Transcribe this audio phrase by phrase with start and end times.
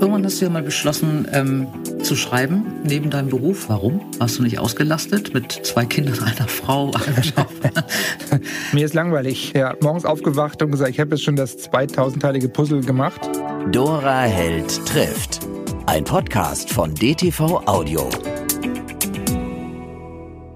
[0.00, 1.66] Irgendwann hast du ja mal beschlossen, ähm,
[2.02, 3.68] zu schreiben, neben deinem Beruf.
[3.68, 4.00] Warum?
[4.16, 7.50] Warst du nicht ausgelastet mit zwei Kindern, einer Frau, einem Job?
[8.72, 9.52] Mir ist langweilig.
[9.54, 13.20] Ja, morgens aufgewacht und gesagt, ich habe jetzt schon das 2000-teilige Puzzle gemacht.
[13.70, 15.40] Dora Held trifft.
[15.84, 18.08] Ein Podcast von DTV Audio.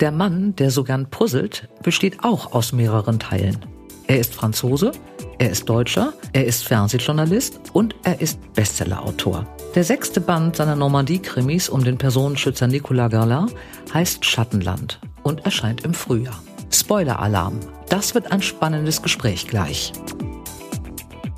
[0.00, 3.58] Der Mann, der so gern puzzelt, besteht auch aus mehreren Teilen.
[4.06, 4.92] Er ist Franzose,
[5.38, 9.46] er ist Deutscher, er ist Fernsehjournalist und er ist Bestsellerautor.
[9.74, 13.46] Der sechste Band seiner Normandie-Krimis um den Personenschützer Nicolas Garlin
[13.94, 16.42] heißt Schattenland und erscheint im Frühjahr.
[16.70, 17.60] Spoiler-Alarm.
[17.88, 19.92] Das wird ein spannendes Gespräch gleich.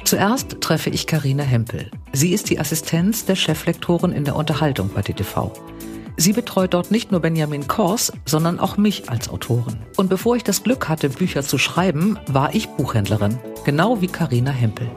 [0.05, 1.91] Zuerst treffe ich Karina Hempel.
[2.13, 5.53] Sie ist die Assistenz der Cheflektorin in der Unterhaltung bei DTV.
[6.17, 9.77] Sie betreut dort nicht nur Benjamin Kors, sondern auch mich als Autorin.
[9.97, 14.51] Und bevor ich das Glück hatte, Bücher zu schreiben, war ich Buchhändlerin, genau wie Karina
[14.51, 14.91] Hempel.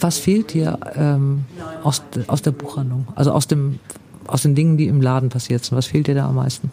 [0.00, 1.44] Was fehlt dir ähm,
[1.82, 3.08] aus, aus der Buchhandlung?
[3.14, 3.78] Also aus, dem,
[4.26, 5.76] aus den Dingen, die im Laden passiert sind.
[5.76, 6.70] Was fehlt dir da am meisten?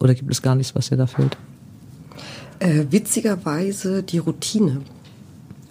[0.00, 1.36] Oder gibt es gar nichts, was dir da fehlt?
[2.58, 4.82] Äh, witzigerweise die Routine.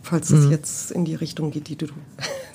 [0.02, 0.52] Falls es mhm.
[0.52, 1.88] jetzt in die Richtung geht, die du.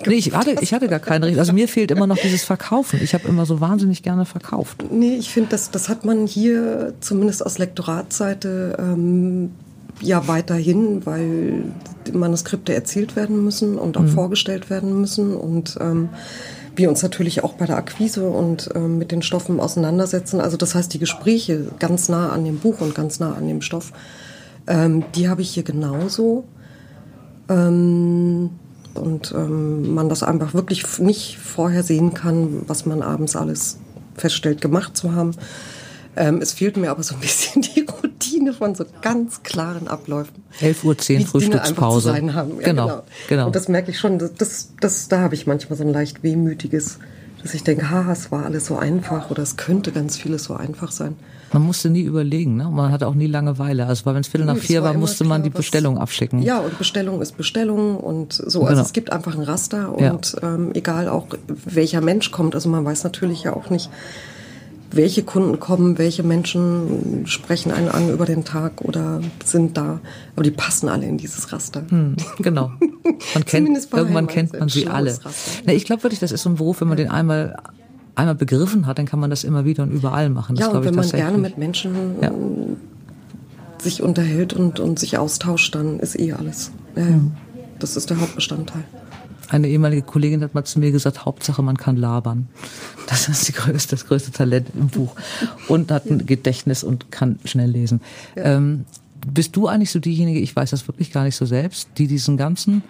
[0.06, 1.40] Nee, ich hatte, ich hatte gar keine Richtung.
[1.40, 3.00] Also mir fehlt immer noch dieses Verkaufen.
[3.02, 4.84] Ich habe immer so wahnsinnig gerne verkauft.
[4.90, 9.50] Nee, ich finde, das, das hat man hier zumindest aus Lektoratsseite ähm,
[10.00, 11.64] ja weiterhin, weil
[12.12, 14.08] Manuskripte erzählt werden müssen und auch mhm.
[14.08, 16.10] vorgestellt werden müssen und ähm,
[16.76, 20.40] wir uns natürlich auch bei der Akquise und ähm, mit den Stoffen auseinandersetzen.
[20.40, 23.62] Also das heißt, die Gespräche ganz nah an dem Buch und ganz nah an dem
[23.62, 23.92] Stoff,
[24.68, 26.44] ähm, die habe ich hier genauso.
[27.48, 28.50] Ähm,
[28.98, 33.78] und ähm, man das einfach wirklich nicht vorher sehen kann, was man abends alles
[34.16, 35.32] feststellt, gemacht zu haben.
[36.16, 40.42] Ähm, es fehlt mir aber so ein bisschen die Routine von so ganz klaren Abläufen.
[40.60, 42.10] 11 Uhr 10 Frühstückspause.
[42.10, 43.46] Ja, genau, genau, genau.
[43.46, 46.98] Und das merke ich schon, das, das, da habe ich manchmal so ein leicht wehmütiges,
[47.42, 50.54] dass ich denke, ha, es war alles so einfach oder es könnte ganz vieles so
[50.54, 51.16] einfach sein.
[51.52, 52.64] Man musste nie überlegen, ne?
[52.70, 53.86] Man hatte auch nie Langeweile.
[53.86, 56.42] Also wenn es Viertel nach vier war, war musste klar, man die Bestellung abschicken.
[56.42, 58.60] Ja, und Bestellung ist Bestellung und so.
[58.60, 58.82] Also genau.
[58.82, 60.54] es gibt einfach ein Raster und ja.
[60.54, 62.54] ähm, egal auch welcher Mensch kommt.
[62.54, 63.90] Also man weiß natürlich ja auch nicht,
[64.90, 70.00] welche Kunden kommen, welche Menschen sprechen einen an über den Tag oder sind da.
[70.34, 71.84] Aber die passen alle in dieses Raster.
[71.88, 72.72] Hm, genau.
[73.34, 75.18] Man kennt, irgendwann kennt man sie alle.
[75.64, 77.56] Na, ich glaube wirklich, das ist so ein Beruf, wenn man den einmal
[78.18, 80.56] einmal begriffen hat, dann kann man das immer wieder und überall machen.
[80.56, 82.32] Das ja, und wenn man gerne mit Menschen ja.
[83.78, 86.72] sich unterhält und, und sich austauscht, dann ist eh alles.
[86.96, 87.32] Ja, mhm.
[87.78, 88.82] Das ist der Hauptbestandteil.
[89.50, 92.48] Eine ehemalige Kollegin hat mal zu mir gesagt, Hauptsache man kann labern.
[93.06, 95.14] Das ist die größte, das größte Talent im Buch.
[95.68, 98.00] Und hat ein Gedächtnis und kann schnell lesen.
[98.36, 98.56] Ja.
[98.56, 98.84] Ähm,
[99.32, 102.36] bist du eigentlich so diejenige, ich weiß das wirklich gar nicht so selbst, die diesen
[102.36, 102.82] ganzen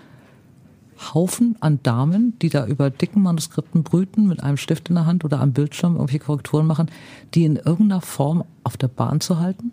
[0.99, 5.25] Haufen an Damen, die da über dicken Manuskripten brüten, mit einem Stift in der Hand
[5.25, 6.91] oder am Bildschirm irgendwelche Korrekturen machen,
[7.35, 9.73] die in irgendeiner Form auf der Bahn zu halten?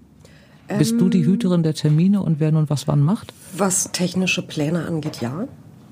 [0.67, 3.33] Ähm, Bist du die ähm, Hüterin der Termine und wer nun was wann macht?
[3.57, 5.47] Was technische Pläne angeht, ja.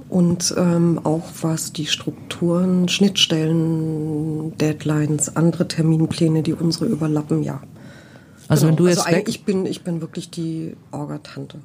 [0.09, 7.61] Und ähm, auch was die Strukturen, Schnittstellen, Deadlines, andere Terminpläne, die unsere überlappen, ja.
[8.47, 8.77] Also genau.
[8.77, 11.59] wenn du jetzt also ich bin ich bin wirklich die Orga-Tante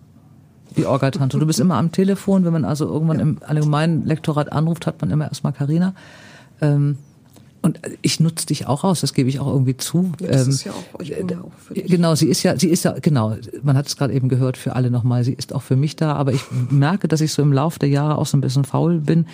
[0.77, 1.39] die Orga-Tante.
[1.39, 3.23] Du bist immer am Telefon, wenn man also irgendwann ja.
[3.23, 5.95] im allgemeinen Lektorat anruft, hat man immer erstmal Karina.
[6.61, 6.99] Ähm,
[7.61, 10.13] und ich nutze dich auch aus, das gebe ich auch irgendwie zu.
[10.21, 11.87] Ja, das ähm, ist ja auch, ich bin ja auch für dich.
[11.87, 14.77] Genau, sie ist ja, sie ist ja, genau, man hat es gerade eben gehört für
[14.77, 17.53] alle nochmal, sie ist auch für mich da, aber ich merke, dass ich so im
[17.53, 19.27] Laufe der Jahre auch so ein bisschen faul bin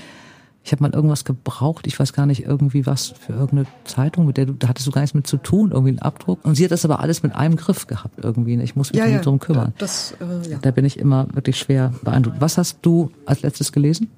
[0.65, 4.39] ich habe mal irgendwas gebraucht, ich weiß gar nicht, irgendwie was für irgendeine Zeitung, mit
[4.39, 6.43] der du, da hattest du gar nichts mit zu tun, irgendwie einen Abdruck.
[6.43, 8.59] Und sie hat das aber alles mit einem Griff gehabt irgendwie.
[8.63, 9.75] Ich muss mich ja, ja, darum kümmern.
[9.77, 10.59] Das, äh, ja.
[10.63, 12.41] Da bin ich immer wirklich schwer beeindruckt.
[12.41, 14.11] Was hast du als letztes gelesen?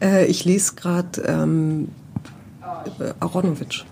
[0.00, 1.88] Äh, ich lese gerade ähm,
[3.18, 3.84] Aronovic.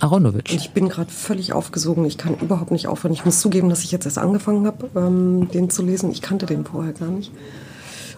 [0.00, 0.48] Aronovic.
[0.50, 2.06] Und ich bin gerade völlig aufgesogen.
[2.06, 3.12] Ich kann überhaupt nicht aufhören.
[3.12, 6.10] Ich muss zugeben, dass ich jetzt erst angefangen habe, ähm, den zu lesen.
[6.10, 7.32] Ich kannte den vorher gar nicht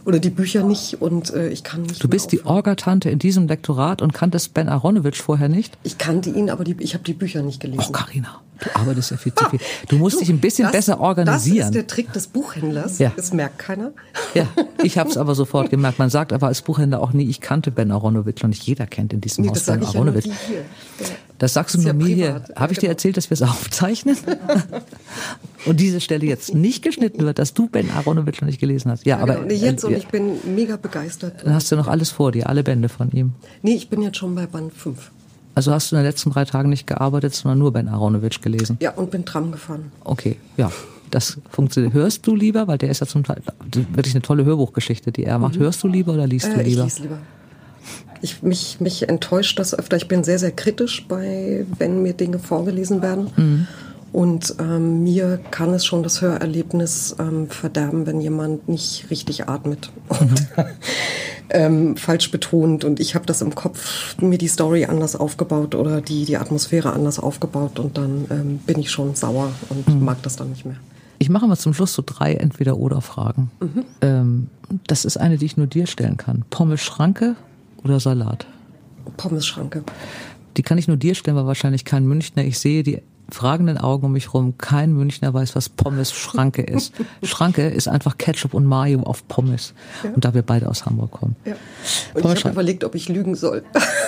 [0.07, 2.03] oder die Bücher nicht und äh, ich kann nicht.
[2.03, 5.77] Du bist die Orgatante in diesem Lektorat und kanntest Ben Aronovich vorher nicht?
[5.83, 7.87] Ich kannte ihn, aber die, ich habe die Bücher nicht gelesen.
[7.89, 9.59] Oh, Carina, du arbeitest ja viel zu viel.
[9.89, 11.59] Du musst du, dich ein bisschen das, besser organisieren.
[11.59, 12.99] Das ist der Trick des Buchhändlers.
[12.99, 13.13] Ja.
[13.17, 13.93] Das merkt keiner.
[14.35, 14.47] Ja,
[14.83, 15.99] ich habe es aber sofort gemerkt.
[15.99, 19.13] Man sagt aber als Buchhändler auch nie, ich kannte Ben Aronovich und nicht jeder kennt
[19.13, 20.27] in diesem nee, Haus Ben Aronovich.
[20.27, 20.33] Ja
[21.39, 22.45] das sagst du nur mir hier.
[22.55, 22.93] Habe ich dir genau.
[22.93, 24.17] erzählt, dass wir es aufzeichnen?
[25.67, 29.05] und diese Stelle jetzt nicht geschnitten wird, dass du Ben Aronovich noch nicht gelesen hast.
[29.05, 29.53] Ja, ja aber genau.
[29.53, 31.45] jetzt äh, und ich bin mega begeistert.
[31.45, 33.33] Dann hast du noch alles vor dir, alle Bände von ihm.
[33.63, 35.11] Nee, ich bin jetzt schon bei Band 5.
[35.55, 38.77] Also hast du in den letzten drei Tagen nicht gearbeitet, sondern nur Ben Aronovich gelesen?
[38.81, 39.91] Ja, und bin Tram gefahren.
[40.05, 40.71] Okay, ja.
[41.11, 41.95] Das funktioniert.
[41.95, 43.41] Hörst du lieber, weil der ist ja zum Teil
[43.93, 45.55] wirklich eine tolle Hörbuchgeschichte, die er macht.
[45.57, 45.61] Mhm.
[45.61, 46.85] Hörst du lieber oder liest du äh, lieber?
[46.87, 47.19] Ich lese lieber.
[48.27, 49.97] Ich, mich, mich enttäuscht das öfter.
[49.97, 53.31] Ich bin sehr, sehr kritisch bei, wenn mir Dinge vorgelesen werden.
[53.37, 53.69] Mhm.
[54.11, 59.93] Und ähm, mir kann es schon das Hörerlebnis ähm, verderben, wenn jemand nicht richtig atmet
[60.09, 60.65] und mhm.
[61.51, 62.83] ähm, falsch betont.
[62.83, 66.93] Und ich habe das im Kopf, mir die Story anders aufgebaut oder die, die Atmosphäre
[66.93, 67.79] anders aufgebaut.
[67.79, 70.05] Und dann ähm, bin ich schon sauer und mhm.
[70.05, 70.79] mag das dann nicht mehr.
[71.19, 73.53] Ich mache mal zum Schluss so drei Entweder-Oder-Fragen.
[73.61, 73.85] Mhm.
[74.01, 74.47] Ähm,
[74.89, 76.45] das ist eine, die ich nur dir stellen kann.
[76.51, 77.37] Pommes Schranke
[77.87, 78.47] oder Salat?
[79.17, 79.85] Pommes Schranke.
[80.57, 82.45] Die kann ich nur dir stellen, weil wahrscheinlich kein Münchner.
[82.45, 84.59] Ich sehe die fragenden Augen um mich rum.
[84.59, 86.95] Kein Münchner weiß, was Pommes Schranke ist.
[87.23, 89.75] Schranke ist einfach Ketchup und Mayo auf Pommes.
[90.03, 90.11] Ja.
[90.11, 91.37] Und da wir beide aus Hamburg kommen.
[91.45, 91.55] Ja.
[92.15, 93.63] Und ich habe überlegt, ob ich lügen soll.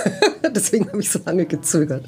[0.55, 2.05] Deswegen habe ich so lange gezögert.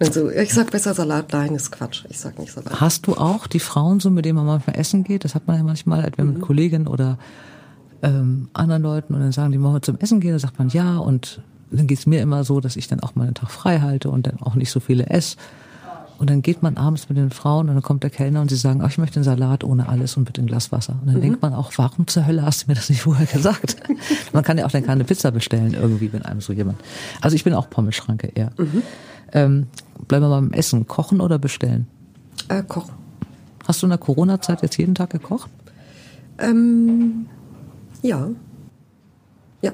[0.00, 2.04] Also, ich sag besser Salat, nein, ist Quatsch.
[2.08, 2.80] Ich sag nicht Salat.
[2.80, 5.24] Hast du auch die Frauen so, mit denen man manchmal essen geht?
[5.24, 6.32] Das hat man ja manchmal, wenn man mhm.
[6.34, 7.18] mit Kolleginnen oder
[8.02, 10.30] ähm, anderen Leuten und dann sagen die, wollen wir zum Essen gehen?
[10.32, 11.40] Dann sagt man ja und
[11.70, 14.26] dann geht's mir immer so, dass ich dann auch mal einen Tag frei halte und
[14.26, 15.36] dann auch nicht so viele esse.
[16.18, 18.56] Und dann geht man abends mit den Frauen und dann kommt der Kellner und sie
[18.56, 20.96] sagen, oh, ich möchte einen Salat ohne alles und bitte ein Glas Wasser.
[21.00, 21.20] Und dann mhm.
[21.20, 23.76] denkt man auch, warum zur Hölle hast du mir das nicht vorher gesagt?
[24.32, 26.78] man kann ja auch dann keine Pizza bestellen irgendwie, wenn einem so jemand.
[27.20, 28.50] Also ich bin auch Pommeschranke eher.
[28.58, 28.82] Mhm.
[29.32, 29.66] Ähm,
[30.08, 30.88] bleiben wir mal beim Essen.
[30.88, 31.86] Kochen oder bestellen?
[32.48, 32.94] Äh, kochen.
[33.68, 35.50] Hast du in der Corona-Zeit jetzt jeden Tag gekocht?
[36.38, 37.26] Ähm,
[38.02, 38.28] ja.
[39.62, 39.72] Ja.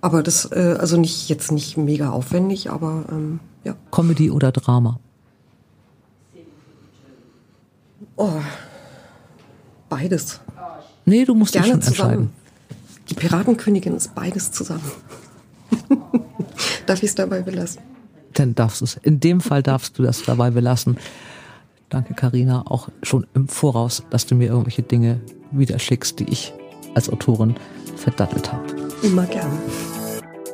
[0.00, 3.76] Aber das, äh, also nicht jetzt nicht mega aufwendig, aber ähm, ja.
[3.90, 4.98] Comedy oder Drama?
[8.16, 8.40] Oh,
[9.88, 10.40] beides.
[11.04, 12.10] Nee, du musst Gerne dich schon zusammen.
[12.10, 12.30] entscheiden.
[13.08, 14.90] Die Piratenkönigin ist beides zusammen.
[16.86, 17.82] Darf ich es dabei belassen?
[18.34, 18.96] Dann darfst du es.
[19.02, 20.98] In dem Fall darfst du das dabei belassen.
[21.88, 25.20] Danke, Karina, auch schon im Voraus, dass du mir irgendwelche Dinge
[25.50, 26.52] wieder schickst, die ich
[26.94, 27.54] als Autorin
[27.96, 28.64] verdattelt habe.
[29.02, 29.50] Immer gern.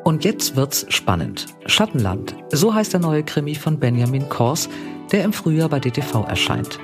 [0.05, 1.47] Und jetzt wird's spannend.
[1.67, 4.69] Schattenland, so heißt der neue Krimi von Benjamin Kors,
[5.11, 6.79] der im Frühjahr bei DTV erscheint.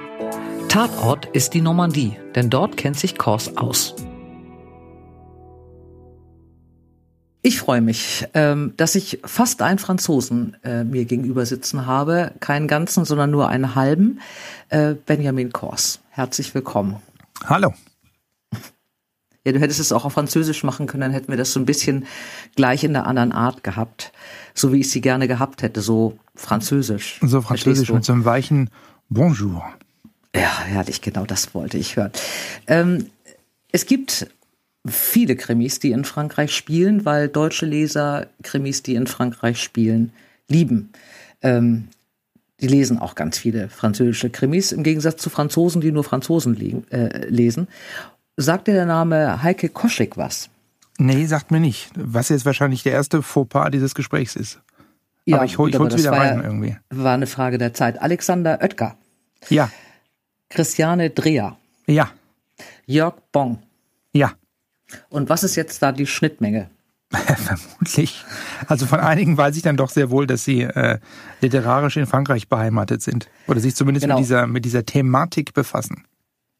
[0.68, 3.94] Tatort ist die Normandie, denn dort kennt sich Kors aus.
[7.44, 12.32] Ich freue mich, ähm, dass ich fast einen Franzosen äh, mir gegenüber sitzen habe.
[12.38, 14.20] Keinen ganzen, sondern nur einen halben.
[14.68, 16.00] Äh, Benjamin Kors.
[16.10, 16.96] Herzlich willkommen.
[17.44, 17.74] Hallo.
[19.44, 21.66] Ja, du hättest es auch auf Französisch machen können, dann hätten wir das so ein
[21.66, 22.06] bisschen
[22.54, 24.12] gleich in der anderen Art gehabt.
[24.54, 27.18] So wie ich sie gerne gehabt hätte, so französisch.
[27.22, 28.70] So französisch mit so einem weichen
[29.08, 29.64] Bonjour.
[30.34, 32.12] Ja, herrlich, genau das wollte ich hören.
[32.66, 33.06] Ähm,
[33.72, 34.28] es gibt
[34.86, 40.12] viele Krimis, die in Frankreich spielen, weil deutsche Leser Krimis, die in Frankreich spielen,
[40.48, 40.92] lieben.
[41.42, 41.88] Ähm,
[42.60, 46.84] die lesen auch ganz viele französische Krimis, im Gegensatz zu Franzosen, die nur Franzosen liegen,
[46.90, 47.66] äh, lesen.
[48.36, 50.48] Sagt dir der Name Heike Koschek was?
[50.98, 51.90] Nee, sagt mir nicht.
[51.94, 54.60] Was jetzt wahrscheinlich der erste Fauxpas dieses Gesprächs ist.
[55.24, 56.76] Ja, aber ich, hol, ich hol's wieder rein war, irgendwie.
[56.90, 58.00] War eine Frage der Zeit.
[58.00, 58.96] Alexander Oetker.
[59.48, 59.70] Ja.
[60.48, 61.56] Christiane Dreher.
[61.86, 62.10] Ja.
[62.86, 63.62] Jörg Bong.
[64.12, 64.32] Ja.
[65.08, 66.68] Und was ist jetzt da die Schnittmenge?
[67.10, 68.24] Vermutlich.
[68.66, 70.98] Also von einigen weiß ich dann doch sehr wohl, dass sie äh,
[71.40, 73.28] literarisch in Frankreich beheimatet sind.
[73.46, 74.16] Oder sich zumindest genau.
[74.16, 76.04] mit, dieser, mit dieser Thematik befassen.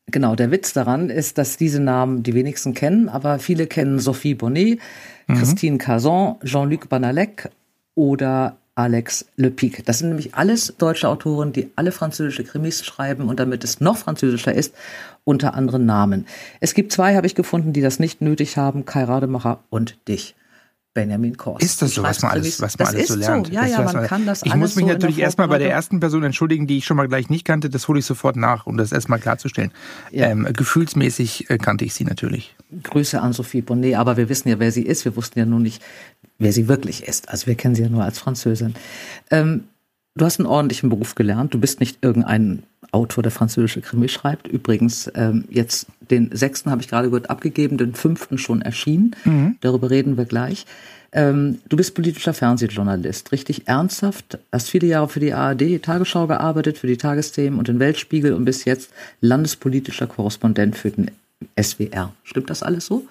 [0.06, 4.34] Genau, der Witz daran ist, dass diese Namen die wenigsten kennen, aber viele kennen Sophie
[4.34, 4.80] Bonnet,
[5.26, 5.34] mhm.
[5.34, 7.50] Christine Cazon, Jean-Luc Banalek
[7.94, 9.84] oder Alex Le Pic.
[9.84, 13.96] Das sind nämlich alles deutsche Autoren, die alle französische Krimis schreiben und damit es noch
[13.96, 14.74] französischer ist,
[15.24, 16.26] unter anderen Namen.
[16.60, 20.34] Es gibt zwei, habe ich gefunden, die das nicht nötig haben, Kai Rademacher und dich.
[20.94, 21.62] Benjamin Kors.
[21.62, 23.46] Ist das so, was man alles, was man alles so lernt?
[23.46, 23.52] So.
[23.52, 26.22] Ja, ja, man kann das Ich muss mich so natürlich erstmal bei der ersten Person
[26.22, 27.70] entschuldigen, die ich schon mal gleich nicht kannte.
[27.70, 29.72] Das hole ich sofort nach, um das erstmal klarzustellen.
[30.10, 30.28] Ja.
[30.28, 32.54] Ähm, gefühlsmäßig äh, kannte ich sie natürlich.
[32.82, 35.04] Grüße an Sophie Bonnet, aber wir wissen ja, wer sie ist.
[35.04, 35.82] Wir wussten ja nur nicht,
[36.38, 37.30] wer sie wirklich ist.
[37.30, 38.74] Also wir kennen sie ja nur als Französin.
[39.30, 39.64] Ähm,
[40.14, 41.54] du hast einen ordentlichen Beruf gelernt.
[41.54, 44.46] Du bist nicht irgendein Autor, der französische Krimi schreibt.
[44.46, 49.16] Übrigens, ähm, jetzt den sechsten habe ich gerade gut abgegeben, den fünften schon erschienen.
[49.24, 49.56] Mhm.
[49.60, 50.66] Darüber reden wir gleich.
[51.14, 56.26] Ähm, du bist politischer Fernsehjournalist, richtig ernsthaft, hast viele Jahre für die ARD, die Tagesschau
[56.26, 61.10] gearbeitet, für die Tagesthemen und den Weltspiegel und bist jetzt landespolitischer Korrespondent für den
[61.60, 62.14] SWR.
[62.24, 63.06] Stimmt das alles so?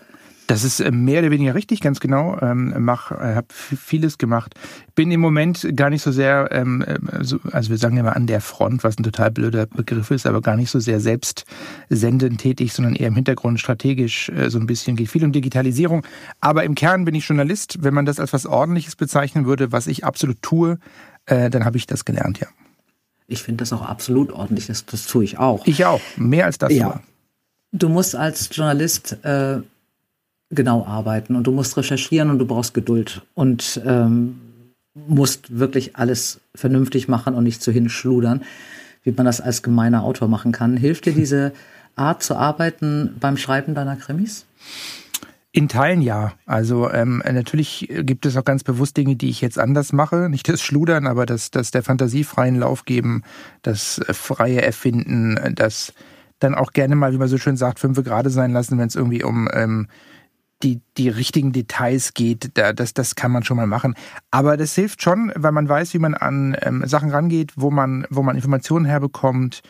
[0.47, 2.37] Das ist äh, mehr oder weniger richtig, ganz genau.
[2.41, 4.55] Ähm, mach, äh, habe vieles gemacht.
[4.95, 8.27] Bin im Moment gar nicht so sehr, ähm, äh, so, also wir sagen immer an
[8.27, 11.45] der Front, was ein total blöder Begriff ist, aber gar nicht so sehr selbst
[11.89, 14.95] sendend tätig, sondern eher im Hintergrund strategisch äh, so ein bisschen.
[14.95, 16.05] Geht viel um Digitalisierung.
[16.39, 17.77] Aber im Kern bin ich Journalist.
[17.81, 20.79] Wenn man das als was Ordentliches bezeichnen würde, was ich absolut tue,
[21.25, 22.47] äh, dann habe ich das gelernt, ja.
[23.27, 25.65] ich finde das auch absolut ordentlich, das, das tue ich auch.
[25.65, 26.73] Ich auch, mehr als das.
[26.73, 26.85] Ja.
[26.85, 27.03] Sogar.
[27.73, 29.61] Du musst als Journalist äh,
[30.51, 34.39] genau arbeiten und du musst recherchieren und du brauchst Geduld und ähm,
[34.93, 38.43] musst wirklich alles vernünftig machen und nicht zu hinschludern,
[39.03, 40.77] wie man das als gemeiner Autor machen kann.
[40.77, 41.53] Hilft dir diese
[41.95, 44.45] Art zu arbeiten beim Schreiben deiner Krimis?
[45.53, 46.33] In Teilen ja.
[46.45, 50.29] Also ähm, natürlich gibt es auch ganz bewusst Dinge, die ich jetzt anders mache.
[50.29, 53.23] Nicht das Schludern, aber das, das der Fantasie freien Lauf geben,
[53.61, 55.93] das freie Erfinden, das
[56.39, 58.95] dann auch gerne mal, wie man so schön sagt, fünfe gerade sein lassen, wenn es
[58.95, 59.87] irgendwie um ähm,
[60.63, 62.51] die, die richtigen Details geht.
[62.55, 63.95] Da, das, das kann man schon mal machen.
[64.29, 68.05] Aber das hilft schon, weil man weiß, wie man an ähm, Sachen rangeht, wo man,
[68.09, 69.61] wo man Informationen herbekommt.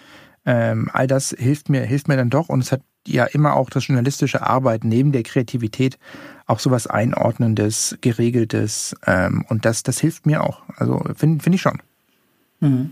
[0.45, 2.49] Ähm, all das hilft mir, hilft mir dann doch.
[2.49, 5.97] Und es hat ja immer auch das journalistische Arbeiten neben der Kreativität
[6.45, 8.95] auch sowas Einordnendes, Geregeltes.
[9.05, 10.61] Ähm, und das, das hilft mir auch.
[10.75, 11.81] Also finde find ich schon.
[12.59, 12.91] Mhm.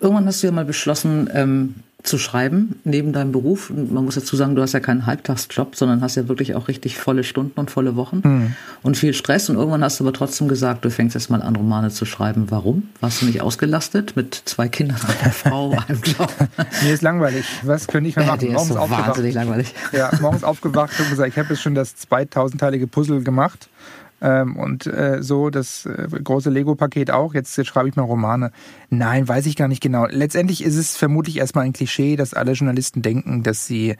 [0.00, 1.74] Irgendwann hast du ja mal beschlossen, ähm,
[2.04, 3.70] zu schreiben neben deinem Beruf.
[3.70, 6.98] Man muss dazu sagen, du hast ja keinen Halbtagsjob, sondern hast ja wirklich auch richtig
[6.98, 8.56] volle Stunden und volle Wochen mhm.
[8.82, 9.48] und viel Stress.
[9.48, 12.50] Und irgendwann hast du aber trotzdem gesagt, du fängst jetzt mal an, Romane zu schreiben.
[12.50, 12.88] Warum?
[13.00, 16.32] Warst du nicht ausgelastet mit zwei Kindern, einer Frau, einem Job?
[16.82, 17.46] Mir ist langweilig.
[17.62, 18.48] Was könnte ich mal machen?
[18.48, 19.08] Ja, morgens ist so aufgewacht.
[19.08, 19.74] wahnsinnig langweilig.
[19.92, 23.70] Ja, morgens aufgewacht und gesagt, ich habe jetzt schon das 2000-teilige Puzzle gemacht.
[24.24, 27.34] Ähm, und äh, so das äh, große Lego-Paket auch.
[27.34, 28.52] Jetzt, jetzt schreibe ich mal Romane.
[28.88, 30.06] Nein, weiß ich gar nicht genau.
[30.06, 33.96] Letztendlich ist es vermutlich erstmal ein Klischee, dass alle Journalisten denken, dass sie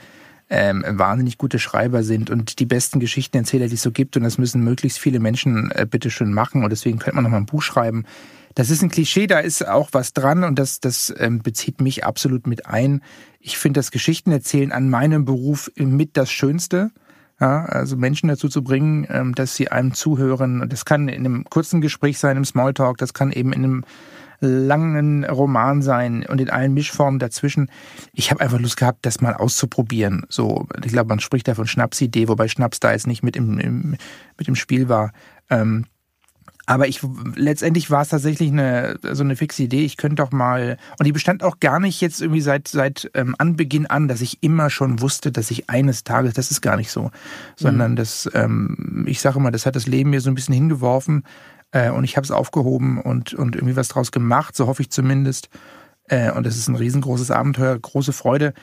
[0.49, 4.17] ähm, wahnsinnig gute Schreiber sind und die besten Geschichtenerzähler, die es so gibt.
[4.17, 6.65] Und das müssen möglichst viele Menschen äh, bitte schön machen.
[6.65, 8.07] Und deswegen könnte man noch mal ein Buch schreiben.
[8.55, 12.05] Das ist ein Klischee, da ist auch was dran und das, das ähm, bezieht mich
[12.05, 13.03] absolut mit ein.
[13.41, 16.93] Ich finde das Geschichtenerzählen an meinem Beruf mit das Schönste.
[17.41, 20.69] Ja, also Menschen dazu zu bringen, ähm, dass sie einem zuhören.
[20.69, 23.85] Das kann in einem kurzen Gespräch sein, im Smalltalk, das kann eben in einem
[24.41, 27.71] langen Roman sein und in allen Mischformen dazwischen.
[28.13, 30.27] Ich habe einfach Lust gehabt, das mal auszuprobieren.
[30.29, 33.59] So, ich glaube, man spricht da von Schnapsidee, wobei Schnaps da jetzt nicht mit im,
[33.59, 33.97] im
[34.39, 35.13] mit im Spiel war.
[35.51, 35.87] Ähm,
[36.67, 37.01] aber ich
[37.37, 39.85] letztendlich war es tatsächlich eine so eine fixe Idee.
[39.85, 43.35] Ich könnte doch mal und die bestand auch gar nicht jetzt irgendwie seit seit ähm,
[43.39, 46.91] Anbeginn an, dass ich immer schon wusste, dass ich eines Tages, das ist gar nicht
[46.91, 47.11] so,
[47.57, 47.97] sondern mhm.
[47.97, 51.25] das ähm, ich sage mal, das hat das Leben mir so ein bisschen hingeworfen
[51.73, 54.91] äh, und ich habe es aufgehoben und und irgendwie was draus gemacht, so hoffe ich
[54.91, 55.51] zumindest.
[56.09, 58.55] Äh, und das ist ein riesengroßes Abenteuer, große Freude.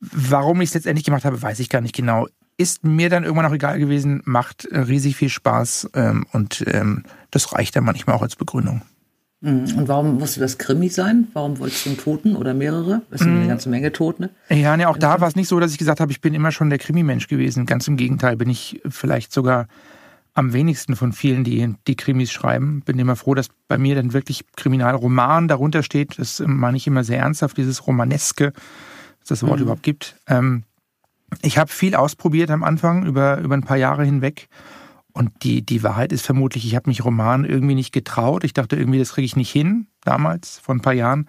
[0.00, 3.46] Warum ich es letztendlich gemacht habe, weiß ich gar nicht genau ist mir dann irgendwann
[3.46, 8.16] auch egal gewesen, macht äh, riesig viel Spaß ähm, und ähm, das reicht dann manchmal
[8.16, 8.82] auch als Begründung.
[9.42, 9.74] Mhm.
[9.76, 11.26] Und warum musste das Krimi sein?
[11.32, 13.02] Warum wolltest du einen Toten oder mehrere?
[13.10, 13.38] Es sind mhm.
[13.38, 14.30] eine ganze Menge Tote.
[14.48, 16.52] Ja, ne, auch da war es nicht so, dass ich gesagt habe, ich bin immer
[16.52, 17.66] schon der Krimi-Mensch gewesen.
[17.66, 19.66] Ganz im Gegenteil, bin ich vielleicht sogar
[20.34, 22.82] am wenigsten von vielen, die die Krimis schreiben.
[22.84, 26.18] Bin immer froh, dass bei mir dann wirklich Kriminalroman darunter steht.
[26.18, 28.52] Das meine ich immer sehr ernsthaft, dieses Romaneske,
[29.20, 29.64] dass das Wort mhm.
[29.64, 30.16] überhaupt gibt.
[30.28, 30.62] Ähm,
[31.40, 34.48] ich habe viel ausprobiert am Anfang, über, über ein paar Jahre hinweg.
[35.14, 38.44] Und die, die Wahrheit ist vermutlich, ich habe mich Roman irgendwie nicht getraut.
[38.44, 41.28] Ich dachte irgendwie, das kriege ich nicht hin, damals, vor ein paar Jahren.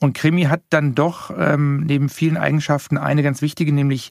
[0.00, 4.10] Und Krimi hat dann doch ähm, neben vielen Eigenschaften eine ganz wichtige, nämlich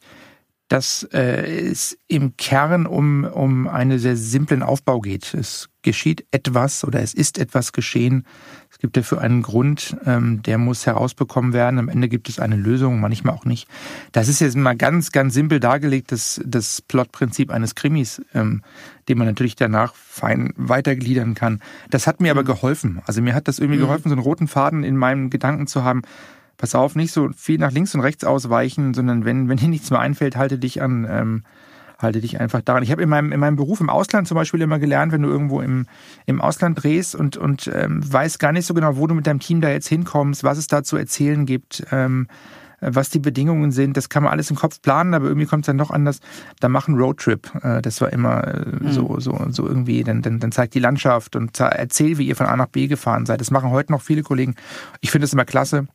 [0.70, 5.34] dass äh, es im Kern um, um einen sehr simplen Aufbau geht.
[5.34, 8.26] Es geschieht etwas oder es ist etwas geschehen.
[8.70, 11.80] Es gibt dafür einen Grund, ähm, der muss herausbekommen werden.
[11.80, 13.68] Am Ende gibt es eine Lösung, manchmal auch nicht.
[14.12, 18.64] Das ist jetzt mal ganz, ganz simpel dargelegt, das, das Plotprinzip eines Krimis, ähm,
[19.10, 21.62] den man natürlich danach fein weitergliedern kann.
[21.90, 23.02] Das hat mir aber geholfen.
[23.06, 23.84] Also mir hat das irgendwie mhm.
[23.84, 26.02] geholfen, so einen roten Faden in meinem Gedanken zu haben
[26.62, 29.90] pass auf, nicht so viel nach links und rechts ausweichen, sondern wenn, wenn dir nichts
[29.90, 31.44] mehr einfällt, halte dich an, ähm,
[32.02, 32.84] halte dich einfach daran.
[32.84, 35.30] Ich habe in meinem, in meinem Beruf im Ausland zum Beispiel immer gelernt, wenn du
[35.30, 35.88] irgendwo im,
[36.26, 39.40] im Ausland drehst und, und ähm, weißt gar nicht so genau, wo du mit deinem
[39.40, 42.28] Team da jetzt hinkommst, was es da zu erzählen gibt, ähm,
[42.82, 45.68] was die Bedingungen sind, das kann man alles im Kopf planen, aber irgendwie kommt es
[45.68, 46.20] dann doch anders.
[46.60, 47.52] Da machen Roadtrip.
[47.64, 48.92] Äh, das war immer äh, mhm.
[48.92, 52.48] so, so, so irgendwie, dann, dann, dann zeigt die Landschaft und erzähl, wie ihr von
[52.48, 53.40] A nach B gefahren seid.
[53.40, 54.56] Das machen heute noch viele Kollegen.
[55.00, 55.88] Ich finde es immer klasse.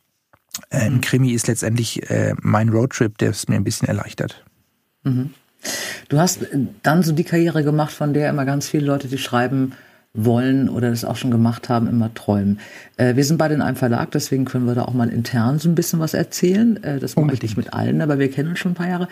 [0.71, 4.43] Ein Krimi ist letztendlich äh, mein Roadtrip, der es mir ein bisschen erleichtert.
[5.03, 5.31] Mhm.
[6.09, 6.39] Du hast
[6.83, 9.73] dann so die Karriere gemacht, von der immer ganz viele Leute, die schreiben
[10.13, 12.59] wollen oder das auch schon gemacht haben, immer träumen.
[12.97, 15.69] Äh, wir sind beide in einem Verlag, deswegen können wir da auch mal intern so
[15.69, 16.81] ein bisschen was erzählen.
[16.83, 19.07] Äh, das mache ich nicht mit allen, aber wir kennen uns schon ein paar Jahre.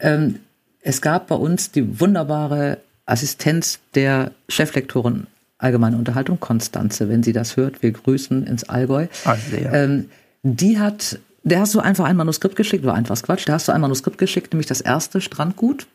[0.00, 0.40] Ähm,
[0.80, 5.26] es gab bei uns die wunderbare Assistenz der Cheflektorin
[5.58, 7.82] Allgemeine Unterhaltung, Konstanze, wenn sie das hört.
[7.82, 9.06] Wir grüßen ins Allgäu.
[9.24, 9.72] Ah, sehr.
[9.72, 10.10] Ähm,
[10.42, 13.72] die hat, der hast du einfach ein Manuskript geschickt, war einfach Quatsch, der hast du
[13.72, 15.86] ein Manuskript geschickt, nämlich das erste Strandgut.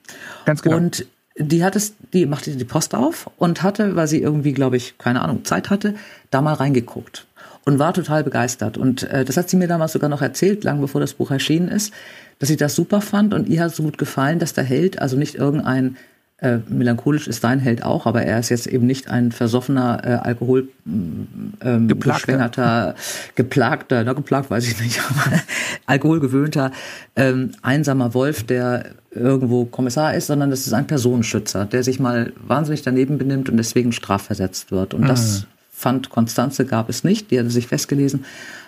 [0.45, 0.77] Ganz genau.
[0.77, 1.05] Und
[1.37, 4.97] die hat es, die machte die Post auf und hatte, weil sie irgendwie, glaube ich,
[4.97, 5.95] keine Ahnung, Zeit hatte,
[6.31, 7.25] da mal reingeguckt.
[7.65, 8.77] und war total begeistert.
[8.77, 11.67] Und äh, das hat sie mir damals sogar noch erzählt, lang bevor das Buch erschienen
[11.67, 11.93] ist,
[12.39, 15.17] dass sie das super fand und ihr hat so gut gefallen, dass der Held also
[15.17, 15.97] nicht irgendein
[16.41, 20.27] äh, melancholisch ist dein Held auch, aber er ist jetzt eben nicht ein versoffener, äh,
[20.27, 22.95] Alkohol ähm, geschwängerter,
[23.35, 25.37] geplagter, na geplagt weiß ich nicht, aber
[25.85, 26.71] alkoholgewöhnter,
[27.15, 32.31] ähm, einsamer Wolf, der irgendwo Kommissar ist, sondern das ist ein Personenschützer, der sich mal
[32.47, 34.93] wahnsinnig daneben benimmt und deswegen strafversetzt wird.
[34.93, 35.07] Und mhm.
[35.07, 38.25] das fand Konstanze gab es nicht, die hatte sich festgelesen,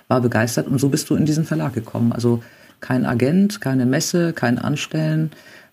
[0.07, 2.11] war begeistert und so bist du in diesen Verlag gekommen.
[2.11, 2.43] Also
[2.81, 5.31] kein Agent, keine Messe, kein Anstellen.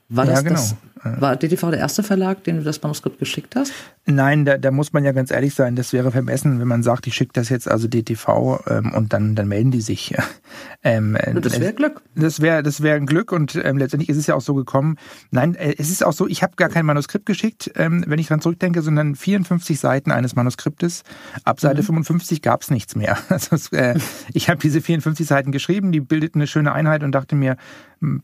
[0.08, 0.56] War ja, das genau.
[0.56, 3.72] das war DTV der erste Verlag, den du das Manuskript geschickt hast?
[4.06, 7.06] Nein, da, da muss man ja ganz ehrlich sein, das wäre vermessen, wenn man sagt,
[7.06, 10.14] ich schicke das jetzt also DTV ähm, und dann, dann melden die sich.
[10.84, 12.02] Ähm, das wäre Glück.
[12.14, 14.96] Das wäre das wäre ein Glück und ähm, letztendlich ist es ja auch so gekommen.
[15.32, 18.28] Nein, äh, es ist auch so, ich habe gar kein Manuskript geschickt, ähm, wenn ich
[18.28, 21.02] dran zurückdenke, sondern 54 Seiten eines Manuskriptes.
[21.42, 21.86] Ab Seite mhm.
[21.86, 23.18] 55 gab es nichts mehr.
[23.28, 23.98] Also, äh,
[24.32, 27.56] ich habe diese 54 Seiten geschrieben, die bildeten eine schöne Einheit und dachte mir,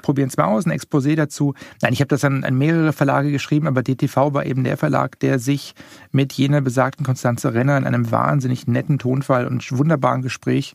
[0.02, 1.54] probieren es mal aus, ein Exposé dazu.
[1.82, 5.18] Nein, ich habe das an, an mehrere Verlage geschrieben, aber DTV war eben der Verlag,
[5.20, 5.74] der sich
[6.12, 10.74] mit jener besagten Konstanze Renner in einem wahnsinnig netten Tonfall und wunderbaren Gespräch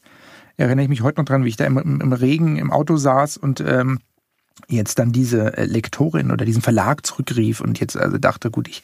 [0.57, 3.37] erinnere ich mich heute noch dran, wie ich da im, im Regen im Auto saß
[3.37, 3.99] und ähm,
[4.67, 8.83] jetzt dann diese äh, Lektorin oder diesen Verlag zurückrief und jetzt also dachte, gut, ich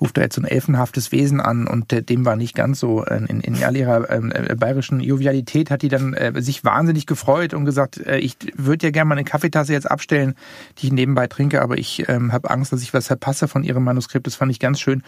[0.00, 3.04] rufe da jetzt so ein elfenhaftes Wesen an und äh, dem war nicht ganz so.
[3.04, 7.06] Äh, in, in all ihrer ähm, äh, bayerischen Jovialität hat die dann äh, sich wahnsinnig
[7.06, 10.34] gefreut und gesagt, äh, ich würde ja gerne mal eine Kaffeetasse jetzt abstellen,
[10.78, 13.84] die ich nebenbei trinke, aber ich ähm, habe Angst, dass ich was verpasse von ihrem
[13.84, 14.26] Manuskript.
[14.26, 15.02] Das fand ich ganz schön.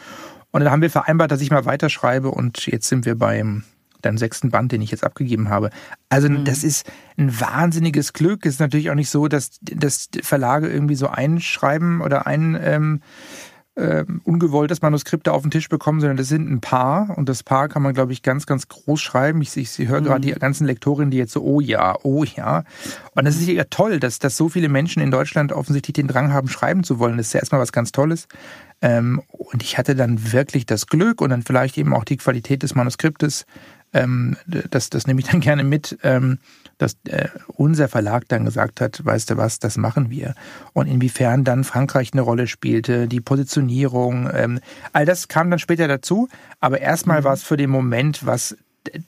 [0.50, 3.64] Und dann haben wir vereinbart, dass ich mal weiterschreibe und jetzt sind wir beim
[4.02, 5.71] deinem sechsten Band, den ich jetzt abgegeben habe.
[6.09, 6.45] Also mhm.
[6.45, 8.47] das ist ein wahnsinniges Glück.
[8.47, 13.02] Es ist natürlich auch nicht so, dass, dass Verlage irgendwie so einschreiben oder ein ähm,
[13.78, 17.42] äh, ungewolltes Manuskript da auf den Tisch bekommen, sondern das sind ein Paar und das
[17.42, 19.40] Paar kann man, glaube ich, ganz, ganz groß schreiben.
[19.40, 20.04] Ich, ich, ich höre mhm.
[20.04, 22.64] gerade die ganzen Lektorinnen, die jetzt so, oh ja, oh ja.
[23.14, 26.32] Und das ist ja toll, dass, dass so viele Menschen in Deutschland offensichtlich den Drang
[26.32, 27.16] haben, schreiben zu wollen.
[27.16, 28.26] Das ist ja erstmal was ganz Tolles.
[28.80, 32.62] Ähm, und ich hatte dann wirklich das Glück und dann vielleicht eben auch die Qualität
[32.62, 33.47] des Manuskriptes,
[33.93, 36.39] ähm, das, das nehme ich dann gerne mit, ähm,
[36.79, 40.35] dass äh, unser Verlag dann gesagt hat, weißt du was, das machen wir.
[40.73, 44.61] Und inwiefern dann Frankreich eine Rolle spielte, die Positionierung, ähm,
[44.93, 46.29] all das kam dann später dazu.
[46.61, 47.25] Aber erstmal mhm.
[47.25, 48.57] war es für den Moment, was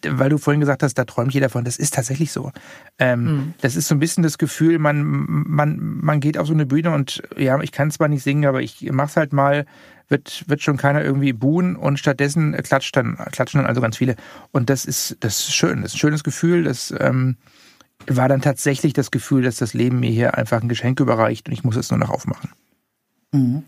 [0.03, 1.65] weil du vorhin gesagt hast, da träumt jeder von.
[1.65, 2.53] Das ist tatsächlich so.
[2.99, 3.55] Ähm, mhm.
[3.61, 6.91] Das ist so ein bisschen das Gefühl, man, man, man geht auf so eine Bühne
[6.91, 9.65] und ja, ich kann zwar nicht singen, aber ich mach's halt mal
[10.11, 14.17] wird, wird schon keiner irgendwie buhen und stattdessen klatscht dann, klatschen dann also ganz viele.
[14.53, 15.83] Und das ist, das ist schön.
[15.83, 16.65] Das ist ein schönes Gefühl.
[16.65, 17.37] Das ähm,
[18.07, 21.55] war dann tatsächlich das Gefühl, dass das Leben mir hier einfach ein Geschenk überreicht und
[21.55, 22.51] ich muss es nur noch aufmachen.
[23.33, 23.63] Mhm.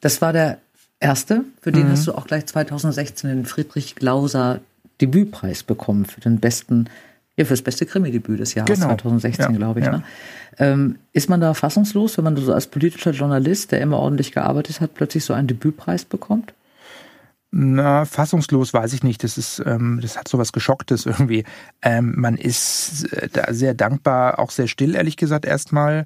[0.00, 0.58] Das war der
[1.00, 1.92] erste, für den mhm.
[1.92, 4.60] hast du auch gleich 2016 den Friedrich Glauser
[5.00, 6.88] Debütpreis bekommen für den besten
[7.38, 8.88] ja, fürs beste Krimi-Debüt des Jahres genau.
[8.88, 9.86] 2016, ja, glaube ich.
[9.86, 9.92] Ja.
[9.92, 10.02] Ne?
[10.58, 14.80] Ähm, ist man da fassungslos, wenn man so als politischer Journalist, der immer ordentlich gearbeitet
[14.80, 16.52] hat, plötzlich so einen Debütpreis bekommt?
[17.50, 19.24] Na, fassungslos weiß ich nicht.
[19.24, 21.44] Das ist, ähm, das hat so was Geschocktes irgendwie.
[21.80, 26.04] Ähm, man ist äh, da sehr dankbar, auch sehr still, ehrlich gesagt, erstmal.